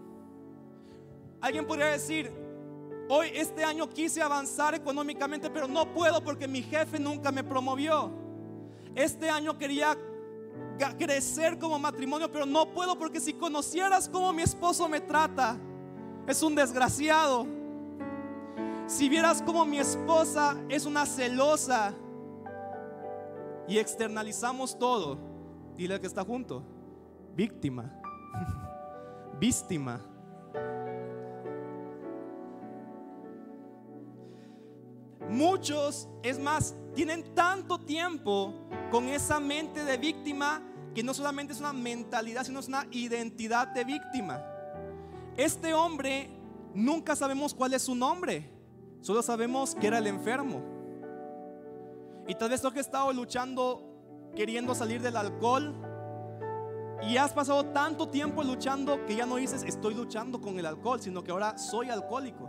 Alguien 1.41 1.67
podría 1.67 1.87
decir, 1.87 2.31
hoy 3.09 3.31
este 3.35 3.65
año 3.65 3.89
quise 3.89 4.23
avanzar 4.23 4.75
económicamente, 4.75 5.51
pero 5.51 5.67
no 5.67 5.93
puedo 5.93 6.23
porque 6.23 6.47
mi 6.47 6.63
jefe 6.63 7.01
nunca 7.01 7.33
me 7.33 7.43
promovió. 7.43 8.13
Este 8.95 9.31
año 9.31 9.57
quería 9.57 9.97
crecer 10.99 11.59
como 11.59 11.79
matrimonio, 11.79 12.31
pero 12.31 12.45
no 12.45 12.67
puedo 12.73 12.99
porque 12.99 13.21
si 13.21 13.33
conocieras 13.33 14.09
cómo 14.09 14.33
mi 14.33 14.43
esposo 14.43 14.89
me 14.89 15.01
trata, 15.01 15.57
es 16.27 16.43
un 16.43 16.55
desgraciado. 16.55 17.47
Si 18.87 19.09
vieras 19.09 19.43
cómo 19.43 19.65
mi 19.65 19.79
esposa 19.79 20.57
es 20.69 20.85
una 20.85 21.07
celosa 21.07 21.95
y 23.69 23.79
externalizamos 23.79 24.79
todo, 24.79 25.17
dile 25.77 26.01
que 26.01 26.07
está 26.07 26.25
junto, 26.25 26.63
víctima, 27.35 27.91
víctima. 29.41 30.01
Muchos, 35.31 36.09
es 36.23 36.39
más, 36.39 36.75
tienen 36.95 37.35
tanto 37.35 37.79
tiempo 37.79 38.55
con 38.91 39.09
esa 39.09 39.41
mente 39.41 39.85
de 39.85 39.97
víctima 39.97 40.63
que 40.95 41.03
no 41.03 41.15
solamente 41.15 41.53
es 41.53 41.61
una 41.61 41.73
mentalidad, 41.73 42.45
sino 42.45 42.61
es 42.61 42.69
una 42.69 42.87
identidad 42.91 43.69
de 43.69 43.85
víctima. 43.85 44.43
Este 45.37 45.73
hombre 45.73 46.31
nunca 46.75 47.17
sabemos 47.17 47.55
cuál 47.55 47.73
es 47.75 47.83
su 47.83 47.95
nombre, 47.95 48.51
solo 49.01 49.23
sabemos 49.23 49.75
que 49.75 49.87
era 49.87 49.99
el 49.99 50.07
enfermo. 50.07 50.63
Y 52.29 52.35
tal 52.35 52.51
vez 52.51 52.61
tú 52.61 52.71
que 52.71 52.81
has 52.81 52.87
estado 52.87 53.13
luchando, 53.13 54.31
queriendo 54.37 54.75
salir 54.75 55.01
del 55.01 55.17
alcohol, 55.17 55.75
y 57.09 57.17
has 57.17 57.33
pasado 57.33 57.65
tanto 57.67 58.09
tiempo 58.09 58.45
luchando 58.45 59.05
que 59.07 59.17
ya 59.17 59.27
no 59.27 59.37
dices 59.37 59.65
estoy 59.65 59.95
luchando 59.95 60.41
con 60.41 60.59
el 60.59 60.67
alcohol, 60.67 61.01
sino 61.01 61.25
que 61.25 61.33
ahora 61.33 61.59
soy 61.59 61.91
alcohólico. 61.91 62.49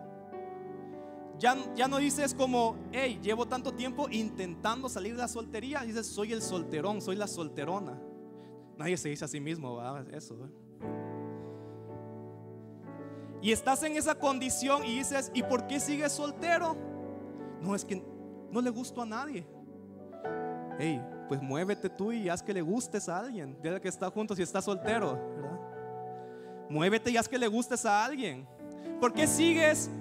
Ya, 1.39 1.87
no 1.87 1.97
dices 1.97 2.33
como, 2.33 2.77
hey, 2.91 3.19
llevo 3.21 3.47
tanto 3.47 3.73
tiempo 3.73 4.07
intentando 4.09 4.87
salir 4.87 5.13
de 5.13 5.21
la 5.21 5.27
soltería. 5.27 5.81
Dices, 5.81 6.07
soy 6.07 6.31
el 6.31 6.41
solterón, 6.41 7.01
soy 7.01 7.15
la 7.15 7.27
solterona. 7.27 7.99
Nadie 8.77 8.97
se 8.97 9.09
dice 9.09 9.25
a 9.25 9.27
sí 9.27 9.39
mismo, 9.39 9.81
eso. 10.11 10.37
Y 13.41 13.51
estás 13.51 13.83
en 13.83 13.97
esa 13.97 14.15
condición 14.15 14.85
y 14.85 14.99
dices, 14.99 15.31
¿y 15.33 15.43
por 15.43 15.67
qué 15.67 15.79
sigues 15.79 16.13
soltero? 16.13 16.77
No, 17.61 17.75
es 17.75 17.83
que 17.83 18.01
no 18.49 18.61
le 18.61 18.69
gusto 18.69 19.01
a 19.01 19.05
nadie. 19.05 19.45
Hey, 20.79 21.01
pues 21.27 21.41
muévete 21.41 21.89
tú 21.89 22.11
y 22.11 22.29
haz 22.29 22.41
que 22.41 22.53
le 22.53 22.61
gustes 22.61 23.09
a 23.09 23.19
alguien. 23.19 23.57
Dile 23.61 23.81
que 23.81 23.89
está 23.89 24.09
junto 24.09 24.35
si 24.35 24.41
está 24.43 24.61
soltero, 24.61 25.19
Muévete 26.69 27.11
y 27.11 27.17
haz 27.17 27.27
que 27.27 27.37
le 27.37 27.47
gustes 27.47 27.85
a 27.85 28.05
alguien. 28.05 28.47
¿Por 28.99 29.13
qué 29.13 29.27
sigues 29.27 29.91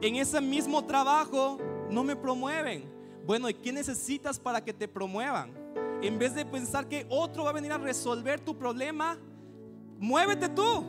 en 0.00 0.16
ese 0.16 0.40
mismo 0.40 0.84
trabajo 0.84 1.58
no 1.90 2.04
me 2.04 2.16
promueven. 2.16 2.84
Bueno, 3.26 3.48
¿y 3.48 3.54
qué 3.54 3.72
necesitas 3.72 4.38
para 4.38 4.64
que 4.64 4.72
te 4.72 4.88
promuevan? 4.88 5.52
En 6.02 6.18
vez 6.18 6.34
de 6.34 6.44
pensar 6.44 6.88
que 6.88 7.06
otro 7.08 7.44
va 7.44 7.50
a 7.50 7.52
venir 7.52 7.72
a 7.72 7.78
resolver 7.78 8.40
tu 8.40 8.56
problema, 8.56 9.18
muévete 9.98 10.48
tú. 10.48 10.84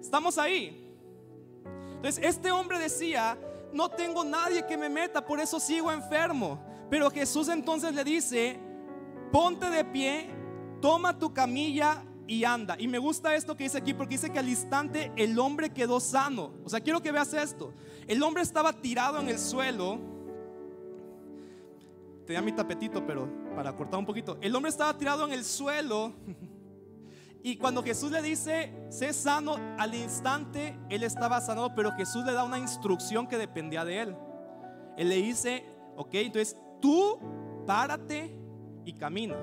Estamos 0.00 0.38
ahí. 0.38 0.80
Entonces, 1.96 2.24
este 2.24 2.50
hombre 2.50 2.78
decía, 2.78 3.38
no 3.72 3.90
tengo 3.90 4.24
nadie 4.24 4.66
que 4.66 4.76
me 4.76 4.88
meta, 4.88 5.24
por 5.24 5.40
eso 5.40 5.60
sigo 5.60 5.92
enfermo. 5.92 6.58
Pero 6.90 7.10
Jesús 7.10 7.48
entonces 7.48 7.94
le 7.94 8.04
dice, 8.04 8.58
ponte 9.32 9.68
de 9.68 9.84
pie, 9.84 10.30
toma 10.80 11.18
tu 11.18 11.32
camilla 11.32 12.02
y 12.26 12.44
anda. 12.44 12.76
Y 12.78 12.88
me 12.88 12.98
gusta 12.98 13.34
esto 13.34 13.56
que 13.56 13.64
dice 13.64 13.78
aquí 13.78 13.94
porque 13.94 14.14
dice 14.14 14.30
que 14.30 14.38
al 14.38 14.48
instante 14.48 15.12
el 15.16 15.38
hombre 15.38 15.70
quedó 15.70 16.00
sano. 16.00 16.52
O 16.64 16.68
sea, 16.68 16.80
quiero 16.80 17.02
que 17.02 17.12
veas 17.12 17.32
esto. 17.34 17.72
El 18.06 18.22
hombre 18.22 18.42
estaba 18.42 18.72
tirado 18.72 19.20
en 19.20 19.28
el 19.28 19.38
suelo. 19.38 19.98
Tenía 22.26 22.40
mi 22.40 22.52
tapetito, 22.52 23.04
pero 23.06 23.28
para 23.54 23.74
cortar 23.76 23.98
un 23.98 24.06
poquito. 24.06 24.38
El 24.40 24.54
hombre 24.54 24.70
estaba 24.70 24.96
tirado 24.96 25.26
en 25.26 25.32
el 25.32 25.44
suelo. 25.44 26.12
Y 27.46 27.56
cuando 27.56 27.82
Jesús 27.82 28.10
le 28.10 28.22
dice, 28.22 28.72
sé 28.88 29.12
sano, 29.12 29.56
al 29.78 29.94
instante 29.94 30.78
él 30.88 31.02
estaba 31.02 31.42
sanado, 31.42 31.74
pero 31.74 31.92
Jesús 31.92 32.24
le 32.24 32.32
da 32.32 32.42
una 32.42 32.58
instrucción 32.58 33.26
que 33.26 33.36
dependía 33.36 33.84
de 33.84 34.00
él. 34.00 34.16
Él 34.96 35.10
le 35.10 35.16
dice, 35.16 35.62
ok, 35.94 36.14
entonces 36.14 36.56
tú 36.80 37.18
párate 37.66 38.34
y 38.86 38.94
camina. 38.94 39.36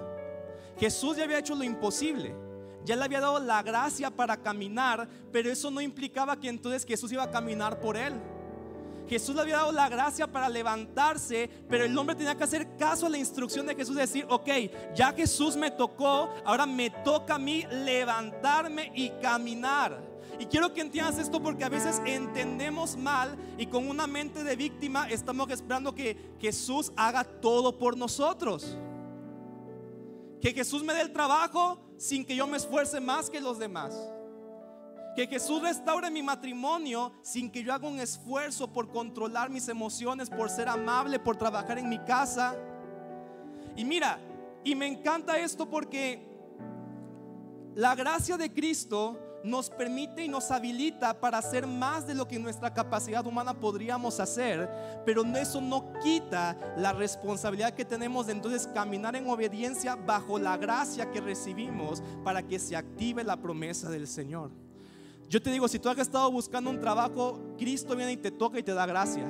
Jesús 0.80 1.18
ya 1.18 1.26
había 1.26 1.38
hecho 1.38 1.54
lo 1.54 1.64
imposible 1.64 2.34
ya 2.86 2.96
le 2.96 3.04
había 3.04 3.20
dado 3.20 3.40
la 3.40 3.62
gracia 3.64 4.10
para 4.10 4.38
caminar, 4.38 5.08
pero 5.32 5.52
eso 5.52 5.70
no 5.72 5.82
implicaba 5.82 6.40
que 6.40 6.50
entonces 6.50 6.86
Jesús 6.86 7.12
iba 7.12 7.24
a 7.24 7.32
caminar 7.32 7.80
por 7.80 7.98
él. 7.98 8.14
Jesús 9.08 9.36
le 9.36 9.42
había 9.42 9.58
dado 9.58 9.74
la 9.74 9.90
gracia 9.90 10.26
para 10.26 10.48
levantarse, 10.48 11.50
pero 11.70 11.84
el 11.84 11.98
hombre 11.98 12.16
tenía 12.16 12.38
que 12.38 12.46
hacer 12.46 12.78
caso 12.78 13.06
a 13.06 13.10
la 13.10 13.18
instrucción 13.18 13.68
de 13.68 13.76
Jesús, 13.76 13.96
decir, 13.96 14.26
ok, 14.30 14.48
ya 14.96 15.12
Jesús 15.12 15.58
me 15.58 15.70
tocó, 15.70 16.30
ahora 16.46 16.66
me 16.66 16.90
toca 16.90 17.36
a 17.36 17.40
mí 17.40 17.66
levantarme 17.70 18.90
y 18.96 19.10
caminar. 19.22 20.02
Y 20.40 20.46
quiero 20.46 20.74
que 20.74 20.82
entiendas 20.82 21.20
esto 21.20 21.44
porque 21.44 21.66
a 21.66 21.70
veces 21.70 22.02
entendemos 22.06 22.96
mal 22.96 23.38
y 23.58 23.66
con 23.68 23.90
una 23.90 24.08
mente 24.08 24.44
de 24.44 24.56
víctima 24.56 25.10
estamos 25.10 25.50
esperando 25.52 25.94
que 25.94 26.16
Jesús 26.40 26.92
haga 26.96 27.24
todo 27.26 27.78
por 27.78 27.98
nosotros. 27.98 28.78
Que 30.42 30.54
Jesús 30.54 30.84
me 30.84 30.94
dé 30.94 31.02
el 31.02 31.14
trabajo 31.14 31.80
sin 31.98 32.26
que 32.26 32.36
yo 32.36 32.48
me 32.48 32.58
esfuerce 32.58 33.00
más 33.00 33.30
que 33.30 33.40
los 33.40 33.60
demás. 33.60 33.96
Que 35.16 35.28
Jesús 35.28 35.62
restaure 35.62 36.10
mi 36.10 36.24
matrimonio 36.24 37.14
sin 37.22 37.52
que 37.52 37.64
yo 37.64 37.74
haga 37.74 37.88
un 37.88 38.00
esfuerzo 38.00 38.72
por 38.72 38.90
controlar 38.90 39.50
mis 39.50 39.68
emociones, 39.68 40.30
por 40.30 40.50
ser 40.50 40.68
amable, 40.68 41.20
por 41.20 41.36
trabajar 41.36 41.78
en 41.78 41.90
mi 41.90 42.00
casa. 42.00 42.56
Y 43.76 43.86
mira, 43.86 44.20
y 44.64 44.74
me 44.74 44.88
encanta 44.88 45.38
esto 45.38 45.70
porque 45.70 46.28
la 47.76 47.94
gracia 47.96 48.38
de 48.38 48.52
Cristo 48.52 49.20
nos 49.44 49.70
permite 49.70 50.24
y 50.24 50.28
nos 50.28 50.52
habilita 50.52 51.20
para 51.20 51.38
hacer 51.38 51.66
más 51.66 52.06
de 52.06 52.16
lo 52.16 52.28
que 52.28 52.40
nuestra 52.40 52.74
capacidad 52.74 53.26
humana 53.26 53.54
podríamos 53.54 54.20
hacer, 54.20 54.70
pero 55.06 55.24
eso 55.36 55.62
no 55.62 55.94
quita 56.04 56.58
la 56.78 56.94
responsabilidad 56.94 57.74
que 57.74 57.86
tenemos 57.86 58.28
de 58.28 58.34
entonces 58.34 58.68
caminar 58.74 59.16
en 59.16 59.28
obediencia 59.30 59.96
bajo 59.96 60.38
la 60.38 60.58
gracia 60.58 61.10
que 61.10 61.22
recibimos 61.22 62.04
para 62.24 62.44
que 62.44 62.60
se 62.60 62.76
active 62.76 63.24
la 63.24 63.38
promesa 63.38 63.90
del 63.90 64.08
Señor. 64.08 64.52
Yo 65.30 65.42
te 65.42 65.52
digo, 65.52 65.68
si 65.68 65.80
tú 65.80 65.90
has 65.90 65.98
estado 65.98 66.30
buscando 66.30 66.70
un 66.70 66.80
trabajo, 66.80 67.40
Cristo 67.58 67.96
viene 67.96 68.12
y 68.12 68.18
te 68.18 68.32
toca 68.32 68.60
y 68.60 68.64
te 68.64 68.74
da 68.74 68.86
gracia. 68.86 69.26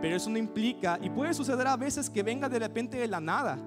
Pero 0.00 0.16
eso 0.16 0.30
no 0.30 0.38
implica, 0.38 0.98
y 1.02 1.10
puede 1.10 1.34
suceder 1.34 1.66
a 1.66 1.76
veces 1.76 2.08
que 2.08 2.22
venga 2.22 2.48
de 2.48 2.58
repente 2.58 2.96
de 2.96 3.06
la 3.06 3.20
nada. 3.20 3.58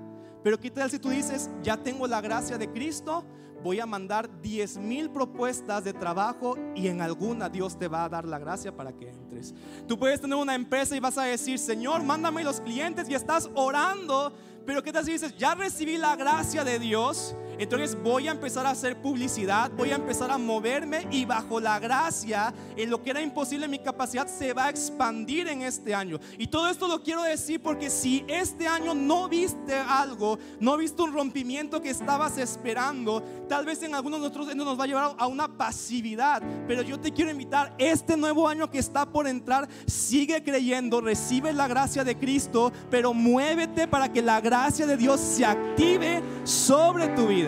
Pero 0.48 0.62
¿qué 0.62 0.72
tal 0.72 0.90
si 0.90 0.98
tú 0.98 1.10
dices, 1.10 1.50
ya 1.62 1.76
tengo 1.76 2.08
la 2.08 2.22
gracia 2.22 2.58
de 2.58 2.72
Cristo? 2.72 3.26
voy 3.62 3.82
a 3.82 3.86
mandar 3.86 4.30
10 4.42 4.78
mil 4.78 5.10
propuestas 5.10 5.84
de 5.84 5.92
trabajo 5.92 6.56
y 6.74 6.88
en 6.88 7.02
alguna 7.02 7.50
Dios 7.50 7.78
te 7.78 7.90
va 7.90 8.06
a 8.06 8.10
dar 8.10 8.24
la 8.24 8.40
gracia 8.40 8.74
para 8.74 8.94
que 8.94 9.10
entres. 9.10 9.54
Tú 9.90 10.00
puedes 10.00 10.22
tener 10.22 10.38
una 10.38 10.56
empresa 10.56 10.96
y 10.96 11.02
vas 11.02 11.18
a 11.18 11.24
decir, 11.24 11.60
Señor, 11.60 12.02
mándame 12.02 12.46
los 12.46 12.62
clientes 12.62 13.10
y 13.10 13.14
estás 13.14 13.50
orando, 13.56 14.32
pero 14.66 14.82
¿qué 14.82 14.94
tal 14.94 15.04
si 15.04 15.12
dices, 15.12 15.36
ya 15.36 15.54
recibí 15.54 15.98
la 15.98 16.16
gracia 16.16 16.64
de 16.64 16.80
Dios? 16.80 17.36
Entonces 17.58 17.98
voy 18.02 18.28
a 18.28 18.32
empezar 18.32 18.66
a 18.66 18.72
hacer 18.72 18.98
publicidad, 19.02 19.72
voy 19.72 19.92
a 19.92 19.96
empezar 19.96 20.32
a 20.32 20.38
moverme 20.38 21.08
y 21.12 21.26
bajo 21.26 21.60
la 21.60 21.80
gracia, 21.80 22.54
en 22.76 22.90
lo 22.90 23.02
que 23.02 23.12
era 23.12 23.22
imposible 23.22 23.68
mi 23.68 23.80
capacidad 23.80 24.28
se 24.28 24.54
va 24.54 24.66
a 24.66 24.70
expandir 24.70 25.48
en 25.48 25.62
este 25.62 25.94
año. 25.96 26.20
Y 26.38 26.48
todo 26.48 26.70
esto 26.70 26.88
lo 26.88 27.02
quiero 27.02 27.24
decir 27.24 27.62
porque 27.62 27.90
si 27.90 28.24
este 28.28 28.68
año 28.68 28.94
no 28.94 29.28
viste 29.28 29.76
algo, 29.76 30.38
no 30.60 30.78
viste 30.78 31.02
un 31.02 31.14
rompimiento 31.14 31.82
que 31.82 31.90
estabas 31.90 32.38
esperando, 32.38 33.24
tal 33.48 33.66
vez 33.66 33.82
en 33.84 33.96
algunos 33.96 34.22
de 34.22 34.28
nosotros 34.28 34.56
nos 34.56 34.80
va 34.80 34.84
a 34.84 34.88
llevar 34.88 35.16
a 35.18 35.28
una 35.28 35.48
pasividad. 35.48 36.44
Pero 36.68 36.82
yo 36.82 37.00
te 37.00 37.12
quiero 37.12 37.32
invitar, 37.32 37.74
este 37.78 38.18
nuevo 38.18 38.48
año 38.48 38.70
que 38.70 38.80
está 38.80 39.06
por 39.06 39.28
entrar, 39.28 39.68
sigue 39.86 40.44
creyendo, 40.44 41.02
recibe 41.02 41.54
la 41.54 41.68
gracia 41.68 42.04
de 42.04 42.18
Cristo, 42.18 42.72
pero 42.90 43.14
muévete 43.14 43.88
para 43.88 44.12
que 44.12 44.22
la 44.22 44.42
gracia 44.42 44.86
de 44.86 44.98
Dios 44.98 45.20
se 45.20 45.46
active 45.46 46.22
sobre 46.44 47.08
tu 47.10 47.28
vida. 47.28 47.47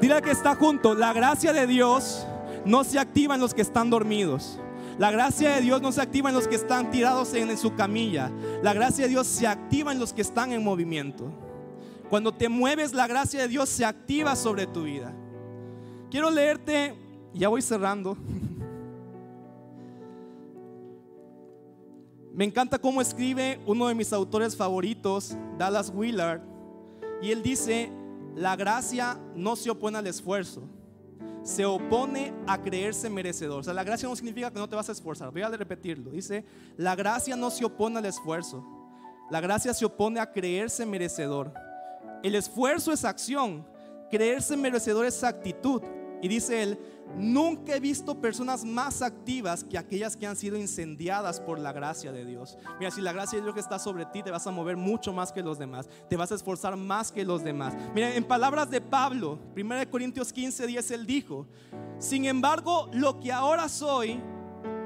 Dile 0.00 0.20
que 0.22 0.30
está 0.30 0.54
junto, 0.54 0.94
la 0.94 1.12
gracia 1.12 1.52
de 1.52 1.66
Dios 1.66 2.26
no 2.64 2.84
se 2.84 2.98
activa 2.98 3.34
en 3.34 3.40
los 3.40 3.54
que 3.54 3.62
están 3.62 3.90
dormidos. 3.90 4.58
La 4.98 5.10
gracia 5.10 5.54
de 5.54 5.62
Dios 5.62 5.80
no 5.80 5.90
se 5.90 6.02
activa 6.02 6.28
en 6.28 6.34
los 6.34 6.46
que 6.46 6.56
están 6.56 6.90
tirados 6.90 7.34
en, 7.34 7.50
en 7.50 7.58
su 7.58 7.74
camilla. 7.74 8.30
La 8.62 8.72
gracia 8.74 9.04
de 9.04 9.10
Dios 9.10 9.26
se 9.26 9.46
activa 9.46 9.92
en 9.92 9.98
los 9.98 10.12
que 10.12 10.22
están 10.22 10.52
en 10.52 10.62
movimiento. 10.62 11.30
Cuando 12.10 12.32
te 12.32 12.48
mueves, 12.48 12.92
la 12.92 13.06
gracia 13.06 13.40
de 13.40 13.48
Dios 13.48 13.68
se 13.68 13.84
activa 13.84 14.36
sobre 14.36 14.66
tu 14.66 14.82
vida. 14.84 15.14
Quiero 16.10 16.30
leerte, 16.30 16.94
ya 17.32 17.48
voy 17.48 17.62
cerrando. 17.62 18.16
Me 22.34 22.44
encanta 22.44 22.78
cómo 22.78 23.00
escribe 23.00 23.60
uno 23.66 23.88
de 23.88 23.94
mis 23.94 24.12
autores 24.12 24.56
favoritos, 24.56 25.36
Dallas 25.58 25.92
Willard, 25.94 26.40
y 27.22 27.30
él 27.30 27.42
dice, 27.42 27.90
la 28.34 28.56
gracia 28.56 29.18
no 29.34 29.56
se 29.56 29.70
opone 29.70 29.98
al 29.98 30.06
esfuerzo, 30.06 30.62
se 31.42 31.64
opone 31.64 32.32
a 32.46 32.60
creerse 32.60 33.10
merecedor. 33.10 33.60
O 33.60 33.62
sea, 33.62 33.74
la 33.74 33.84
gracia 33.84 34.08
no 34.08 34.16
significa 34.16 34.50
que 34.50 34.58
no 34.58 34.68
te 34.68 34.76
vas 34.76 34.88
a 34.88 34.92
esforzar. 34.92 35.30
Voy 35.30 35.42
a 35.42 35.48
repetirlo. 35.48 36.10
Dice, 36.10 36.44
la 36.76 36.94
gracia 36.94 37.36
no 37.36 37.50
se 37.50 37.64
opone 37.64 37.98
al 37.98 38.06
esfuerzo. 38.06 38.64
La 39.30 39.40
gracia 39.40 39.74
se 39.74 39.84
opone 39.84 40.20
a 40.20 40.30
creerse 40.30 40.86
merecedor. 40.86 41.52
El 42.22 42.34
esfuerzo 42.34 42.92
es 42.92 43.04
acción. 43.04 43.66
Creerse 44.10 44.56
merecedor 44.56 45.06
es 45.06 45.24
actitud. 45.24 45.82
Y 46.22 46.28
dice 46.28 46.62
él, 46.62 46.78
Nunca 47.16 47.76
he 47.76 47.80
visto 47.80 48.18
personas 48.20 48.64
más 48.64 49.02
activas 49.02 49.64
que 49.64 49.76
aquellas 49.76 50.16
que 50.16 50.26
han 50.26 50.36
sido 50.36 50.56
incendiadas 50.56 51.40
por 51.40 51.58
la 51.58 51.72
gracia 51.72 52.10
de 52.10 52.24
Dios. 52.24 52.56
Mira, 52.78 52.90
si 52.90 53.02
la 53.02 53.12
gracia 53.12 53.38
de 53.38 53.42
Dios 53.42 53.54
que 53.54 53.60
está 53.60 53.78
sobre 53.78 54.06
ti, 54.06 54.22
te 54.22 54.30
vas 54.30 54.46
a 54.46 54.50
mover 54.50 54.78
mucho 54.78 55.12
más 55.12 55.30
que 55.30 55.42
los 55.42 55.58
demás. 55.58 55.88
Te 56.08 56.16
vas 56.16 56.32
a 56.32 56.36
esforzar 56.36 56.76
más 56.76 57.12
que 57.12 57.24
los 57.24 57.44
demás. 57.44 57.74
Mira, 57.94 58.14
en 58.14 58.24
palabras 58.24 58.70
de 58.70 58.80
Pablo, 58.80 59.38
1 59.54 59.90
Corintios 59.90 60.32
15, 60.32 60.66
10, 60.66 60.90
él 60.92 61.06
dijo, 61.06 61.46
sin 61.98 62.24
embargo, 62.24 62.88
lo 62.94 63.20
que 63.20 63.30
ahora 63.30 63.68
soy, 63.68 64.18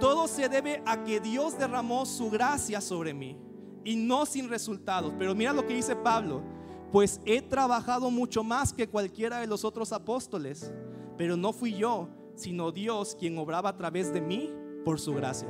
todo 0.01 0.27
se 0.27 0.49
debe 0.49 0.83
a 0.85 1.05
que 1.05 1.21
Dios 1.21 1.57
derramó 1.57 2.07
su 2.07 2.29
gracia 2.29 2.81
sobre 2.81 3.15
mí 3.15 3.39
y 3.85 3.95
no 3.95 4.27
sin 4.27 4.49
resultados. 4.49 5.13
Pero 5.17 5.35
mira 5.35 5.53
lo 5.53 5.65
que 5.65 5.75
dice 5.75 5.95
Pablo, 5.95 6.43
pues 6.91 7.21
he 7.25 7.41
trabajado 7.41 8.11
mucho 8.11 8.43
más 8.43 8.73
que 8.73 8.89
cualquiera 8.89 9.39
de 9.39 9.47
los 9.47 9.65
otros 9.65 9.93
apóstoles 9.93 10.73
pero 11.17 11.37
no 11.37 11.53
fui 11.53 11.75
yo, 11.75 12.09
sino 12.35 12.73
Dios 12.73 13.17
quien 13.19 13.39
obraba 13.39 13.71
a 13.71 13.77
través 13.77 14.13
de 14.13 14.21
mí 14.21 14.53
por 14.85 15.01
su 15.01 15.15
gracia. 15.15 15.49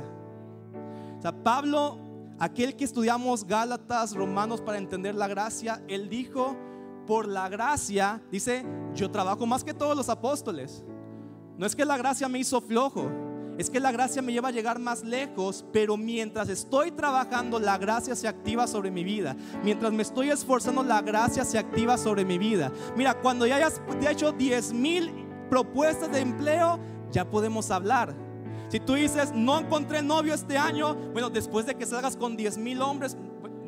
O 1.17 1.21
sea, 1.21 1.31
Pablo, 1.43 1.97
aquel 2.39 2.75
que 2.75 2.85
estudiamos 2.85 3.45
Gálatas, 3.45 4.15
Romanos 4.15 4.61
para 4.61 4.77
entender 4.77 5.15
la 5.15 5.27
gracia, 5.27 5.83
él 5.87 6.09
dijo, 6.09 6.55
por 7.05 7.27
la 7.27 7.49
gracia, 7.49 8.21
dice, 8.31 8.65
yo 8.93 9.09
trabajo 9.09 9.45
más 9.45 9.63
que 9.63 9.73
todos 9.73 9.95
los 9.95 10.09
apóstoles. 10.09 10.83
No 11.57 11.65
es 11.65 11.75
que 11.75 11.85
la 11.85 11.97
gracia 11.97 12.27
me 12.27 12.39
hizo 12.39 12.61
flojo, 12.61 13.09
es 13.57 13.71
que 13.71 13.79
la 13.79 13.91
gracia 13.91 14.21
me 14.21 14.31
lleva 14.31 14.49
a 14.49 14.51
llegar 14.51 14.77
más 14.77 15.03
lejos, 15.03 15.65
pero 15.73 15.97
mientras 15.97 16.49
estoy 16.49 16.91
trabajando, 16.91 17.59
la 17.59 17.79
gracia 17.79 18.15
se 18.15 18.27
activa 18.27 18.67
sobre 18.67 18.91
mi 18.91 19.03
vida. 19.03 19.35
Mientras 19.63 19.91
me 19.91 20.03
estoy 20.03 20.29
esforzando, 20.29 20.83
la 20.83 21.01
gracia 21.01 21.43
se 21.43 21.57
activa 21.57 21.97
sobre 21.97 22.23
mi 22.23 22.37
vida. 22.37 22.71
Mira, 22.95 23.15
cuando 23.15 23.47
ya 23.47 23.55
hayas 23.55 23.81
hecho 24.07 24.31
10 24.31 24.73
mil 24.73 25.26
propuestas 25.49 26.11
de 26.11 26.19
empleo, 26.19 26.79
ya 27.11 27.25
podemos 27.25 27.71
hablar. 27.71 28.13
Si 28.69 28.79
tú 28.79 28.93
dices, 28.95 29.31
no 29.33 29.59
encontré 29.59 30.01
novio 30.01 30.33
este 30.33 30.57
año, 30.57 30.95
bueno, 31.13 31.29
después 31.29 31.65
de 31.65 31.75
que 31.75 31.85
salgas 31.85 32.17
con 32.17 32.35
10 32.35 32.57
mil 32.57 32.81
hombres, 32.81 33.15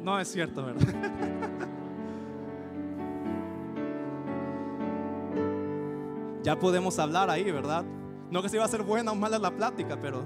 no 0.04 0.20
es 0.20 0.30
cierto, 0.30 0.66
¿verdad? 0.66 0.82
ya 6.44 6.60
podemos 6.60 7.00
hablar 7.00 7.30
ahí, 7.30 7.50
¿verdad? 7.50 7.86
No 8.30 8.42
que 8.42 8.50
se 8.50 8.58
iba 8.58 8.66
a 8.66 8.68
ser 8.68 8.84
buena 8.84 9.12
o 9.12 9.16
mala 9.16 9.40
la 9.40 9.52
plática, 9.52 9.98
pero 10.00 10.24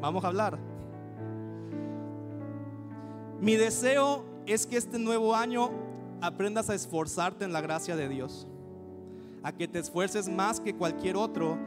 vamos 0.00 0.24
a 0.24 0.28
hablar. 0.28 0.58
Mi 3.40 3.56
deseo 3.56 4.24
es 4.46 4.66
que 4.66 4.76
este 4.76 5.00
nuevo 5.00 5.34
año 5.34 5.70
aprendas 6.20 6.70
a 6.70 6.74
esforzarte 6.74 7.44
en 7.44 7.52
la 7.52 7.60
gracia 7.60 7.96
de 7.96 8.08
Dios 8.08 8.46
a 9.42 9.52
que 9.52 9.68
te 9.68 9.78
esfuerces 9.78 10.28
más 10.28 10.60
que 10.60 10.74
cualquier 10.74 11.16
otro 11.16 11.58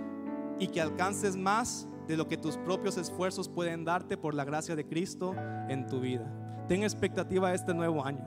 y 0.59 0.67
que 0.67 0.81
alcances 0.81 1.35
más 1.35 1.88
de 2.07 2.17
lo 2.17 2.27
que 2.27 2.38
tus 2.38 2.57
propios 2.57 2.97
esfuerzos 2.97 3.49
pueden 3.49 3.83
darte 3.83 4.17
por 4.17 4.33
la 4.33 4.45
gracia 4.45 4.75
de 4.75 4.85
Cristo 4.85 5.35
en 5.69 5.88
tu 5.88 5.99
vida. 5.99 6.31
Ten 6.67 6.83
expectativa 6.83 7.53
este 7.53 7.73
nuevo 7.73 8.03
año 8.05 8.25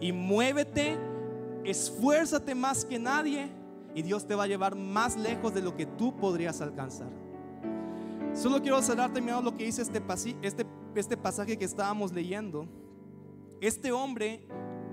y 0.00 0.12
muévete, 0.12 0.96
esfuérzate 1.64 2.54
más 2.54 2.84
que 2.84 2.98
nadie 2.98 3.50
y 3.94 4.02
Dios 4.02 4.26
te 4.26 4.34
va 4.34 4.44
a 4.44 4.46
llevar 4.46 4.76
más 4.76 5.16
lejos 5.16 5.54
de 5.54 5.62
lo 5.62 5.76
que 5.76 5.86
tú 5.86 6.16
podrías 6.16 6.60
alcanzar. 6.60 7.08
Solo 8.34 8.60
quiero 8.60 8.80
cerrar 8.82 9.12
terminando 9.12 9.50
lo 9.50 9.56
que 9.56 9.64
dice 9.64 9.82
este, 9.82 10.02
este, 10.42 10.66
este 10.94 11.16
pasaje 11.16 11.56
que 11.56 11.64
estábamos 11.64 12.12
leyendo. 12.12 12.68
Este 13.60 13.90
hombre 13.90 14.46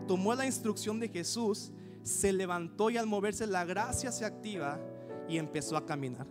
tomó 0.07 0.33
la 0.33 0.45
instrucción 0.45 0.99
de 0.99 1.09
Jesús 1.09 1.71
se 2.05 2.31
levantó 2.31 2.91
y 2.91 2.97
al 2.97 3.07
moverse 3.07 3.47
la 3.47 3.65
gracia 3.65 4.11
se 4.11 4.25
activa 4.25 4.79
y 5.27 5.39
empezó 5.39 5.75
a 5.75 5.85
caminar. 5.85 6.27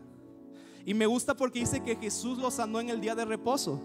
Y 0.87 0.95
me 0.95 1.07
gusta 1.07 1.35
porque 1.35 1.59
dice 1.59 1.83
que 1.83 1.97
Jesús 1.97 2.39
lo 2.39 2.51
sanó 2.51 2.79
en 2.79 2.91
el 2.91 3.01
día 3.01 3.17
de 3.17 3.25
reposo. 3.25 3.83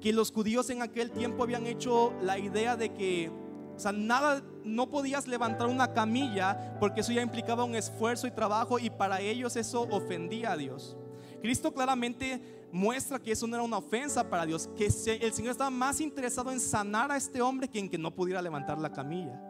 Que 0.00 0.12
los 0.12 0.30
judíos 0.30 0.68
en 0.68 0.82
aquel 0.82 1.10
tiempo 1.10 1.42
habían 1.42 1.66
hecho 1.66 2.12
la 2.20 2.38
idea 2.38 2.76
de 2.76 2.92
que, 2.92 3.32
o 3.74 3.78
sea, 3.78 3.92
nada, 3.92 4.42
no 4.64 4.90
podías 4.90 5.26
levantar 5.26 5.68
una 5.68 5.94
camilla 5.94 6.76
porque 6.78 7.00
eso 7.00 7.12
ya 7.12 7.22
implicaba 7.22 7.64
un 7.64 7.74
esfuerzo 7.74 8.26
y 8.26 8.30
trabajo 8.30 8.78
y 8.78 8.90
para 8.90 9.20
ellos 9.20 9.56
eso 9.56 9.88
ofendía 9.90 10.52
a 10.52 10.56
Dios. 10.58 10.96
Cristo 11.40 11.72
claramente 11.72 12.66
muestra 12.70 13.18
que 13.18 13.32
eso 13.32 13.46
no 13.46 13.56
era 13.56 13.62
una 13.62 13.78
ofensa 13.78 14.28
para 14.28 14.44
Dios, 14.44 14.68
que 14.76 14.86
el 14.86 15.32
Señor 15.32 15.52
estaba 15.52 15.70
más 15.70 16.02
interesado 16.02 16.52
en 16.52 16.60
sanar 16.60 17.10
a 17.10 17.16
este 17.16 17.40
hombre 17.40 17.68
que 17.68 17.78
en 17.78 17.88
que 17.88 17.96
no 17.96 18.14
pudiera 18.14 18.42
levantar 18.42 18.78
la 18.78 18.92
camilla. 18.92 19.47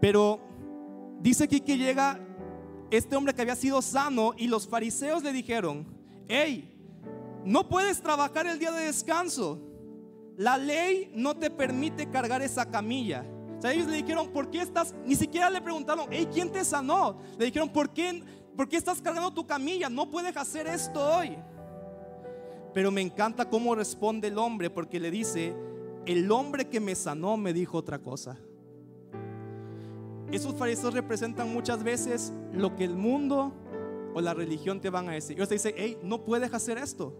Pero 0.00 0.40
dice 1.20 1.44
aquí 1.44 1.60
que 1.60 1.76
llega 1.76 2.20
este 2.90 3.16
hombre 3.16 3.34
que 3.34 3.42
había 3.42 3.56
sido 3.56 3.82
sano 3.82 4.32
y 4.36 4.46
los 4.46 4.68
fariseos 4.68 5.22
le 5.22 5.32
dijeron, 5.32 5.86
hey, 6.28 6.74
no 7.44 7.68
puedes 7.68 8.00
trabajar 8.00 8.46
el 8.46 8.58
día 8.58 8.70
de 8.70 8.86
descanso. 8.86 9.60
La 10.36 10.56
ley 10.56 11.10
no 11.14 11.36
te 11.36 11.50
permite 11.50 12.08
cargar 12.08 12.42
esa 12.42 12.70
camilla. 12.70 13.24
O 13.58 13.60
sea, 13.60 13.72
ellos 13.72 13.88
le 13.88 13.96
dijeron, 13.96 14.28
¿por 14.28 14.50
qué 14.50 14.60
estás? 14.60 14.94
Ni 15.04 15.16
siquiera 15.16 15.50
le 15.50 15.60
preguntaron, 15.60 16.06
hey, 16.10 16.28
¿quién 16.32 16.52
te 16.52 16.64
sanó? 16.64 17.18
Le 17.36 17.46
dijeron, 17.46 17.68
¿por 17.68 17.90
qué, 17.90 18.22
¿por 18.56 18.68
qué 18.68 18.76
estás 18.76 19.02
cargando 19.02 19.32
tu 19.32 19.46
camilla? 19.46 19.88
No 19.88 20.08
puedes 20.10 20.36
hacer 20.36 20.68
esto 20.68 21.00
hoy. 21.00 21.36
Pero 22.72 22.92
me 22.92 23.00
encanta 23.00 23.48
cómo 23.48 23.74
responde 23.74 24.28
el 24.28 24.38
hombre, 24.38 24.70
porque 24.70 25.00
le 25.00 25.10
dice, 25.10 25.56
el 26.06 26.30
hombre 26.30 26.68
que 26.68 26.78
me 26.78 26.94
sanó 26.94 27.36
me 27.36 27.52
dijo 27.52 27.76
otra 27.76 27.98
cosa. 27.98 28.38
Esos 30.32 30.54
fariseos 30.54 30.92
representan 30.92 31.52
muchas 31.52 31.82
veces 31.82 32.32
lo 32.52 32.76
que 32.76 32.84
el 32.84 32.96
mundo 32.96 33.52
o 34.14 34.20
la 34.20 34.34
religión 34.34 34.80
te 34.80 34.90
van 34.90 35.08
a 35.08 35.12
decir. 35.12 35.36
Ellos 35.36 35.48
te 35.48 35.54
dicen, 35.54 35.74
hey, 35.76 35.98
no 36.02 36.24
puedes 36.24 36.52
hacer 36.52 36.78
esto. 36.78 37.14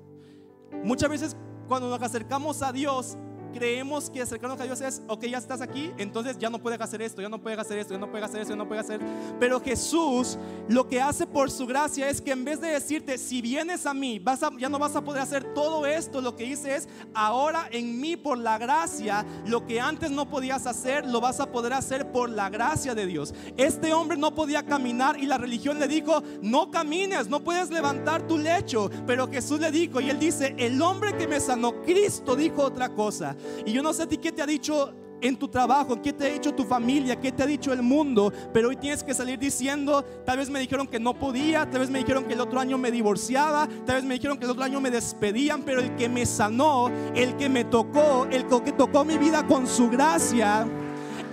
Muchas 0.84 1.08
veces 1.08 1.36
cuando 1.68 1.88
nos 1.88 2.02
acercamos 2.02 2.62
a 2.62 2.72
Dios, 2.72 3.16
creemos 3.52 4.10
que 4.10 4.22
acercarnos 4.22 4.60
a 4.60 4.64
Dios 4.64 4.80
es, 4.80 5.02
ok, 5.08 5.24
ya 5.24 5.38
estás 5.38 5.60
aquí, 5.60 5.92
entonces 5.98 6.38
ya 6.38 6.50
no 6.50 6.58
puedes 6.58 6.80
hacer 6.80 7.02
esto, 7.02 7.22
ya 7.22 7.28
no 7.28 7.40
puedes 7.40 7.58
hacer 7.58 7.78
esto, 7.78 7.94
ya 7.94 8.00
no 8.00 8.10
puedes 8.10 8.28
hacer 8.28 8.40
esto, 8.40 8.52
ya 8.52 8.56
no 8.56 8.68
puedes 8.68 8.84
hacer. 8.84 9.00
Pero 9.40 9.60
Jesús 9.60 10.38
lo 10.68 10.88
que 10.88 11.00
hace 11.00 11.26
por 11.26 11.50
su 11.50 11.66
gracia 11.66 12.08
es 12.08 12.20
que 12.20 12.32
en 12.32 12.44
vez 12.44 12.60
de 12.60 12.68
decirte, 12.68 13.18
si 13.18 13.40
vienes 13.40 13.86
a 13.86 13.94
mí, 13.94 14.18
vas 14.18 14.40
ya 14.58 14.68
no 14.68 14.78
vas 14.78 14.96
a 14.96 15.02
poder 15.02 15.22
hacer 15.22 15.54
todo 15.54 15.86
esto, 15.86 16.20
lo 16.20 16.36
que 16.36 16.44
dice 16.44 16.76
es, 16.76 16.88
ahora 17.14 17.68
en 17.70 18.00
mí 18.00 18.16
por 18.16 18.38
la 18.38 18.58
gracia, 18.58 19.24
lo 19.46 19.66
que 19.66 19.80
antes 19.80 20.10
no 20.10 20.28
podías 20.28 20.66
hacer, 20.66 21.06
lo 21.06 21.20
vas 21.20 21.40
a 21.40 21.50
poder 21.50 21.72
hacer 21.72 22.12
por 22.12 22.30
la 22.30 22.50
gracia 22.50 22.94
de 22.94 23.06
Dios. 23.06 23.34
Este 23.56 23.92
hombre 23.92 24.16
no 24.16 24.34
podía 24.34 24.64
caminar 24.64 25.18
y 25.18 25.26
la 25.26 25.38
religión 25.38 25.78
le 25.78 25.88
dijo, 25.88 26.22
no 26.42 26.70
camines, 26.70 27.28
no 27.28 27.42
puedes 27.42 27.70
levantar 27.70 28.26
tu 28.26 28.38
lecho. 28.38 28.90
Pero 29.06 29.28
Jesús 29.28 29.60
le 29.60 29.70
dijo, 29.70 30.00
y 30.00 30.10
él 30.10 30.18
dice, 30.18 30.54
el 30.58 30.80
hombre 30.82 31.16
que 31.16 31.26
me 31.26 31.40
sanó, 31.40 31.82
Cristo 31.82 32.36
dijo 32.36 32.62
otra 32.62 32.90
cosa. 32.90 33.36
Y 33.64 33.72
yo 33.72 33.82
no 33.82 33.92
sé 33.92 34.04
a 34.04 34.08
ti 34.08 34.16
qué 34.16 34.32
te 34.32 34.42
ha 34.42 34.46
dicho 34.46 34.92
en 35.20 35.36
tu 35.36 35.48
trabajo, 35.48 36.00
qué 36.00 36.12
te 36.12 36.26
ha 36.26 36.32
dicho 36.32 36.54
tu 36.54 36.64
familia, 36.64 37.18
qué 37.18 37.32
te 37.32 37.42
ha 37.42 37.46
dicho 37.46 37.72
el 37.72 37.82
mundo, 37.82 38.32
pero 38.52 38.68
hoy 38.68 38.76
tienes 38.76 39.02
que 39.02 39.12
salir 39.12 39.36
diciendo, 39.36 40.04
tal 40.24 40.38
vez 40.38 40.48
me 40.48 40.60
dijeron 40.60 40.86
que 40.86 41.00
no 41.00 41.18
podía, 41.18 41.68
tal 41.68 41.80
vez 41.80 41.90
me 41.90 41.98
dijeron 41.98 42.24
que 42.24 42.34
el 42.34 42.40
otro 42.40 42.60
año 42.60 42.78
me 42.78 42.92
divorciaba, 42.92 43.68
tal 43.84 43.96
vez 43.96 44.04
me 44.04 44.14
dijeron 44.14 44.38
que 44.38 44.44
el 44.44 44.52
otro 44.52 44.62
año 44.62 44.80
me 44.80 44.92
despedían, 44.92 45.62
pero 45.62 45.80
el 45.80 45.96
que 45.96 46.08
me 46.08 46.24
sanó, 46.24 46.88
el 47.16 47.36
que 47.36 47.48
me 47.48 47.64
tocó, 47.64 48.26
el 48.30 48.46
que 48.46 48.72
tocó 48.72 49.04
mi 49.04 49.18
vida 49.18 49.44
con 49.44 49.66
su 49.66 49.90
gracia, 49.90 50.66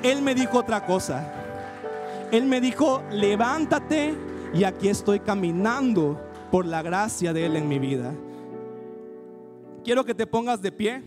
él 0.02 0.22
me 0.22 0.34
dijo 0.34 0.60
otra 0.60 0.86
cosa. 0.86 1.32
Él 2.32 2.46
me 2.46 2.60
dijo, 2.60 3.04
levántate 3.12 4.14
y 4.54 4.64
aquí 4.64 4.90
estoy 4.90 5.20
caminando 5.20 6.20
por 6.52 6.66
la 6.66 6.82
gracia 6.82 7.34
de 7.34 7.46
Él 7.46 7.56
en 7.56 7.68
mi 7.68 7.80
vida. 7.80 8.14
Quiero 9.84 10.04
que 10.06 10.16
te 10.16 10.26
pongas 10.26 10.62
de 10.62 10.72
pie. 10.72 11.04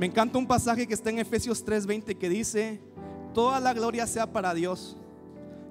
Me 0.00 0.06
encanta 0.06 0.38
un 0.38 0.46
pasaje 0.46 0.86
que 0.86 0.94
está 0.94 1.10
en 1.10 1.18
Efesios 1.18 1.62
3:20 1.62 2.16
que 2.16 2.30
dice, 2.30 2.80
toda 3.34 3.60
la 3.60 3.74
gloria 3.74 4.06
sea 4.06 4.32
para 4.32 4.54
Dios, 4.54 4.96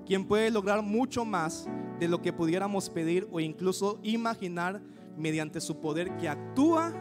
quien 0.06 0.24
puede 0.24 0.52
lograr 0.52 0.84
mucho 0.84 1.26
más 1.26 1.68
de 2.00 2.08
lo 2.08 2.22
que 2.22 2.32
pudiéramos 2.32 2.92
pedir 2.92 3.28
o 3.32 3.40
incluso 3.40 3.98
imaginar 4.04 4.84
mediante 5.18 5.60
su 5.60 5.80
poder 5.82 6.16
que 6.18 6.30
actúa 6.30 6.94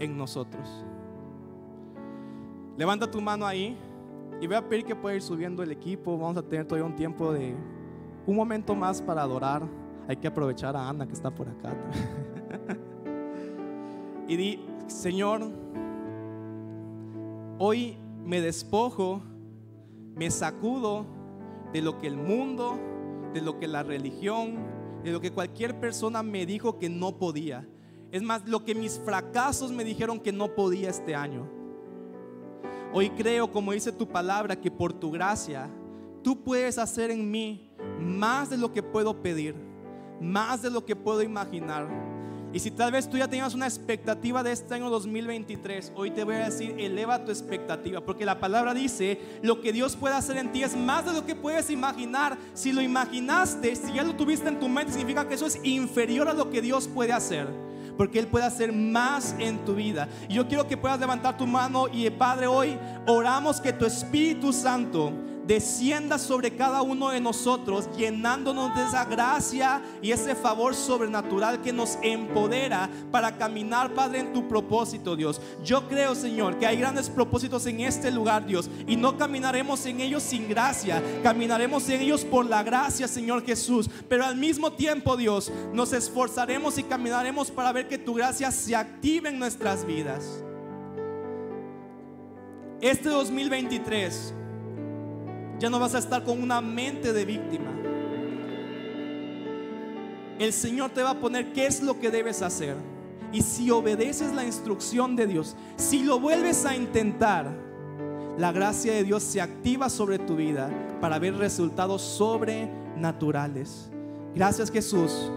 en 0.00 0.16
nosotros. 0.16 0.84
Levanta 2.76 3.08
tu 3.08 3.20
mano 3.20 3.46
ahí 3.46 3.78
y 4.40 4.48
voy 4.48 4.56
a 4.56 4.68
pedir 4.68 4.84
que 4.84 4.96
pueda 4.96 5.14
ir 5.14 5.22
subiendo 5.22 5.62
el 5.62 5.70
equipo. 5.70 6.18
Vamos 6.18 6.36
a 6.36 6.42
tener 6.42 6.66
todavía 6.66 6.90
un 6.90 6.96
tiempo 6.96 7.32
de 7.32 7.54
un 8.26 8.34
momento 8.34 8.74
más 8.74 9.00
para 9.00 9.22
adorar. 9.22 9.62
Hay 10.08 10.16
que 10.16 10.26
aprovechar 10.26 10.74
a 10.74 10.88
Ana 10.88 11.06
que 11.06 11.12
está 11.12 11.30
por 11.30 11.48
acá. 11.48 11.76
y 14.26 14.34
di, 14.34 14.66
Señor, 14.88 15.62
hoy 17.64 17.96
me 18.24 18.40
despojo, 18.40 19.22
me 20.16 20.32
sacudo 20.32 21.06
de 21.72 21.80
lo 21.80 21.96
que 22.00 22.08
el 22.08 22.16
mundo, 22.16 22.76
de 23.32 23.40
lo 23.40 23.60
que 23.60 23.68
la 23.68 23.84
religión, 23.84 24.58
de 25.04 25.12
lo 25.12 25.20
que 25.20 25.30
cualquier 25.30 25.78
persona 25.78 26.24
me 26.24 26.44
dijo 26.44 26.80
que 26.80 26.88
no 26.88 27.18
podía. 27.18 27.64
Es 28.10 28.20
más, 28.20 28.48
lo 28.48 28.64
que 28.64 28.74
mis 28.74 28.98
fracasos 28.98 29.70
me 29.70 29.84
dijeron 29.84 30.18
que 30.18 30.32
no 30.32 30.56
podía 30.56 30.90
este 30.90 31.14
año. 31.14 31.48
Hoy 32.92 33.10
creo, 33.10 33.52
como 33.52 33.70
dice 33.70 33.92
tu 33.92 34.08
palabra, 34.08 34.60
que 34.60 34.72
por 34.72 34.92
tu 34.92 35.12
gracia 35.12 35.70
tú 36.24 36.42
puedes 36.42 36.78
hacer 36.78 37.12
en 37.12 37.30
mí 37.30 37.70
más 38.00 38.50
de 38.50 38.58
lo 38.58 38.72
que 38.72 38.82
puedo 38.82 39.22
pedir, 39.22 39.54
más 40.20 40.62
de 40.62 40.70
lo 40.70 40.84
que 40.84 40.96
puedo 40.96 41.22
imaginar 41.22 42.11
y 42.52 42.58
si 42.58 42.70
tal 42.70 42.92
vez 42.92 43.08
tú 43.08 43.16
ya 43.16 43.28
tenías 43.28 43.54
una 43.54 43.66
expectativa 43.66 44.42
de 44.42 44.52
este 44.52 44.74
año 44.74 44.90
2023, 44.90 45.92
hoy 45.96 46.10
te 46.10 46.22
voy 46.22 46.34
a 46.34 46.44
decir, 46.50 46.74
eleva 46.78 47.24
tu 47.24 47.30
expectativa, 47.30 48.02
porque 48.02 48.26
la 48.26 48.40
palabra 48.40 48.74
dice, 48.74 49.18
lo 49.42 49.62
que 49.62 49.72
Dios 49.72 49.96
puede 49.96 50.14
hacer 50.14 50.36
en 50.36 50.52
ti 50.52 50.62
es 50.62 50.76
más 50.76 51.06
de 51.06 51.14
lo 51.14 51.24
que 51.24 51.34
puedes 51.34 51.70
imaginar. 51.70 52.36
Si 52.52 52.72
lo 52.72 52.82
imaginaste, 52.82 53.74
si 53.74 53.94
ya 53.94 54.02
lo 54.02 54.14
tuviste 54.14 54.48
en 54.48 54.60
tu 54.60 54.68
mente, 54.68 54.92
significa 54.92 55.26
que 55.26 55.34
eso 55.34 55.46
es 55.46 55.58
inferior 55.62 56.28
a 56.28 56.34
lo 56.34 56.50
que 56.50 56.60
Dios 56.60 56.88
puede 56.88 57.12
hacer. 57.14 57.48
Porque 57.96 58.18
Él 58.18 58.26
puede 58.26 58.44
hacer 58.44 58.72
más 58.72 59.34
en 59.38 59.64
tu 59.64 59.74
vida. 59.74 60.08
Y 60.28 60.34
yo 60.34 60.46
quiero 60.46 60.66
que 60.66 60.76
puedas 60.76 61.00
levantar 61.00 61.38
tu 61.38 61.46
mano 61.46 61.88
y 61.90 62.08
Padre, 62.10 62.46
hoy 62.48 62.78
oramos 63.06 63.60
que 63.60 63.72
tu 63.72 63.86
Espíritu 63.86 64.52
Santo 64.52 65.12
descienda 65.46 66.18
sobre 66.18 66.54
cada 66.56 66.82
uno 66.82 67.10
de 67.10 67.20
nosotros, 67.20 67.88
llenándonos 67.96 68.74
de 68.74 68.84
esa 68.84 69.04
gracia 69.04 69.82
y 70.00 70.12
ese 70.12 70.34
favor 70.34 70.74
sobrenatural 70.74 71.60
que 71.60 71.72
nos 71.72 71.98
empodera 72.02 72.88
para 73.10 73.36
caminar, 73.36 73.94
Padre, 73.94 74.20
en 74.20 74.32
tu 74.32 74.48
propósito, 74.48 75.16
Dios. 75.16 75.40
Yo 75.64 75.88
creo, 75.88 76.14
Señor, 76.14 76.58
que 76.58 76.66
hay 76.66 76.78
grandes 76.78 77.10
propósitos 77.10 77.66
en 77.66 77.80
este 77.80 78.10
lugar, 78.10 78.46
Dios, 78.46 78.70
y 78.86 78.96
no 78.96 79.16
caminaremos 79.16 79.84
en 79.86 80.00
ellos 80.00 80.22
sin 80.22 80.48
gracia, 80.48 81.02
caminaremos 81.22 81.88
en 81.88 82.00
ellos 82.00 82.24
por 82.24 82.46
la 82.46 82.62
gracia, 82.62 83.08
Señor 83.08 83.44
Jesús, 83.44 83.88
pero 84.08 84.24
al 84.24 84.36
mismo 84.36 84.72
tiempo, 84.72 85.16
Dios, 85.16 85.52
nos 85.72 85.92
esforzaremos 85.92 86.78
y 86.78 86.84
caminaremos 86.84 87.50
para 87.50 87.72
ver 87.72 87.88
que 87.88 87.98
tu 87.98 88.14
gracia 88.14 88.50
se 88.50 88.76
active 88.76 89.28
en 89.28 89.38
nuestras 89.38 89.84
vidas. 89.84 90.42
Este 92.80 93.08
2023 93.08 94.34
ya 95.62 95.70
no 95.70 95.78
vas 95.78 95.94
a 95.94 95.98
estar 95.98 96.24
con 96.24 96.42
una 96.42 96.60
mente 96.60 97.12
de 97.12 97.24
víctima. 97.24 97.70
El 100.40 100.52
Señor 100.52 100.90
te 100.90 101.04
va 101.04 101.10
a 101.10 101.20
poner 101.20 101.52
qué 101.52 101.66
es 101.66 101.80
lo 101.80 102.00
que 102.00 102.10
debes 102.10 102.42
hacer. 102.42 102.74
Y 103.32 103.42
si 103.42 103.70
obedeces 103.70 104.32
la 104.34 104.44
instrucción 104.44 105.14
de 105.14 105.28
Dios, 105.28 105.54
si 105.76 106.02
lo 106.02 106.18
vuelves 106.18 106.66
a 106.66 106.74
intentar, 106.74 107.54
la 108.36 108.50
gracia 108.50 108.92
de 108.92 109.04
Dios 109.04 109.22
se 109.22 109.40
activa 109.40 109.88
sobre 109.88 110.18
tu 110.18 110.34
vida 110.34 110.68
para 111.00 111.20
ver 111.20 111.36
resultados 111.36 112.02
sobrenaturales. 112.02 113.88
Gracias 114.34 114.68
Jesús, 114.68 115.30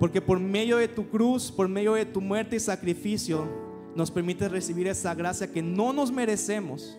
porque 0.00 0.20
por 0.20 0.40
medio 0.40 0.78
de 0.78 0.88
tu 0.88 1.08
cruz, 1.08 1.52
por 1.52 1.68
medio 1.68 1.94
de 1.94 2.04
tu 2.04 2.20
muerte 2.20 2.56
y 2.56 2.60
sacrificio, 2.60 3.46
nos 3.94 4.10
permite 4.10 4.48
recibir 4.48 4.88
esa 4.88 5.14
gracia 5.14 5.52
que 5.52 5.62
no 5.62 5.92
nos 5.92 6.10
merecemos 6.10 6.98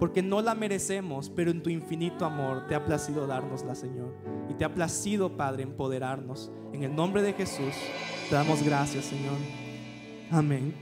porque 0.00 0.22
no 0.22 0.40
la 0.40 0.54
merecemos, 0.54 1.30
pero 1.30 1.50
en 1.50 1.62
tu 1.62 1.68
infinito 1.68 2.24
amor 2.24 2.66
te 2.66 2.74
ha 2.74 2.84
placido 2.86 3.26
dárnosla, 3.26 3.74
Señor. 3.74 4.14
Y 4.48 4.54
te 4.54 4.64
ha 4.64 4.74
placido, 4.74 5.36
Padre, 5.36 5.62
empoderarnos. 5.62 6.50
En 6.72 6.82
el 6.82 6.96
nombre 6.96 7.20
de 7.22 7.34
Jesús, 7.34 7.74
te 8.30 8.34
damos 8.34 8.62
gracias, 8.64 9.04
Señor. 9.04 9.36
Amén. 10.30 10.74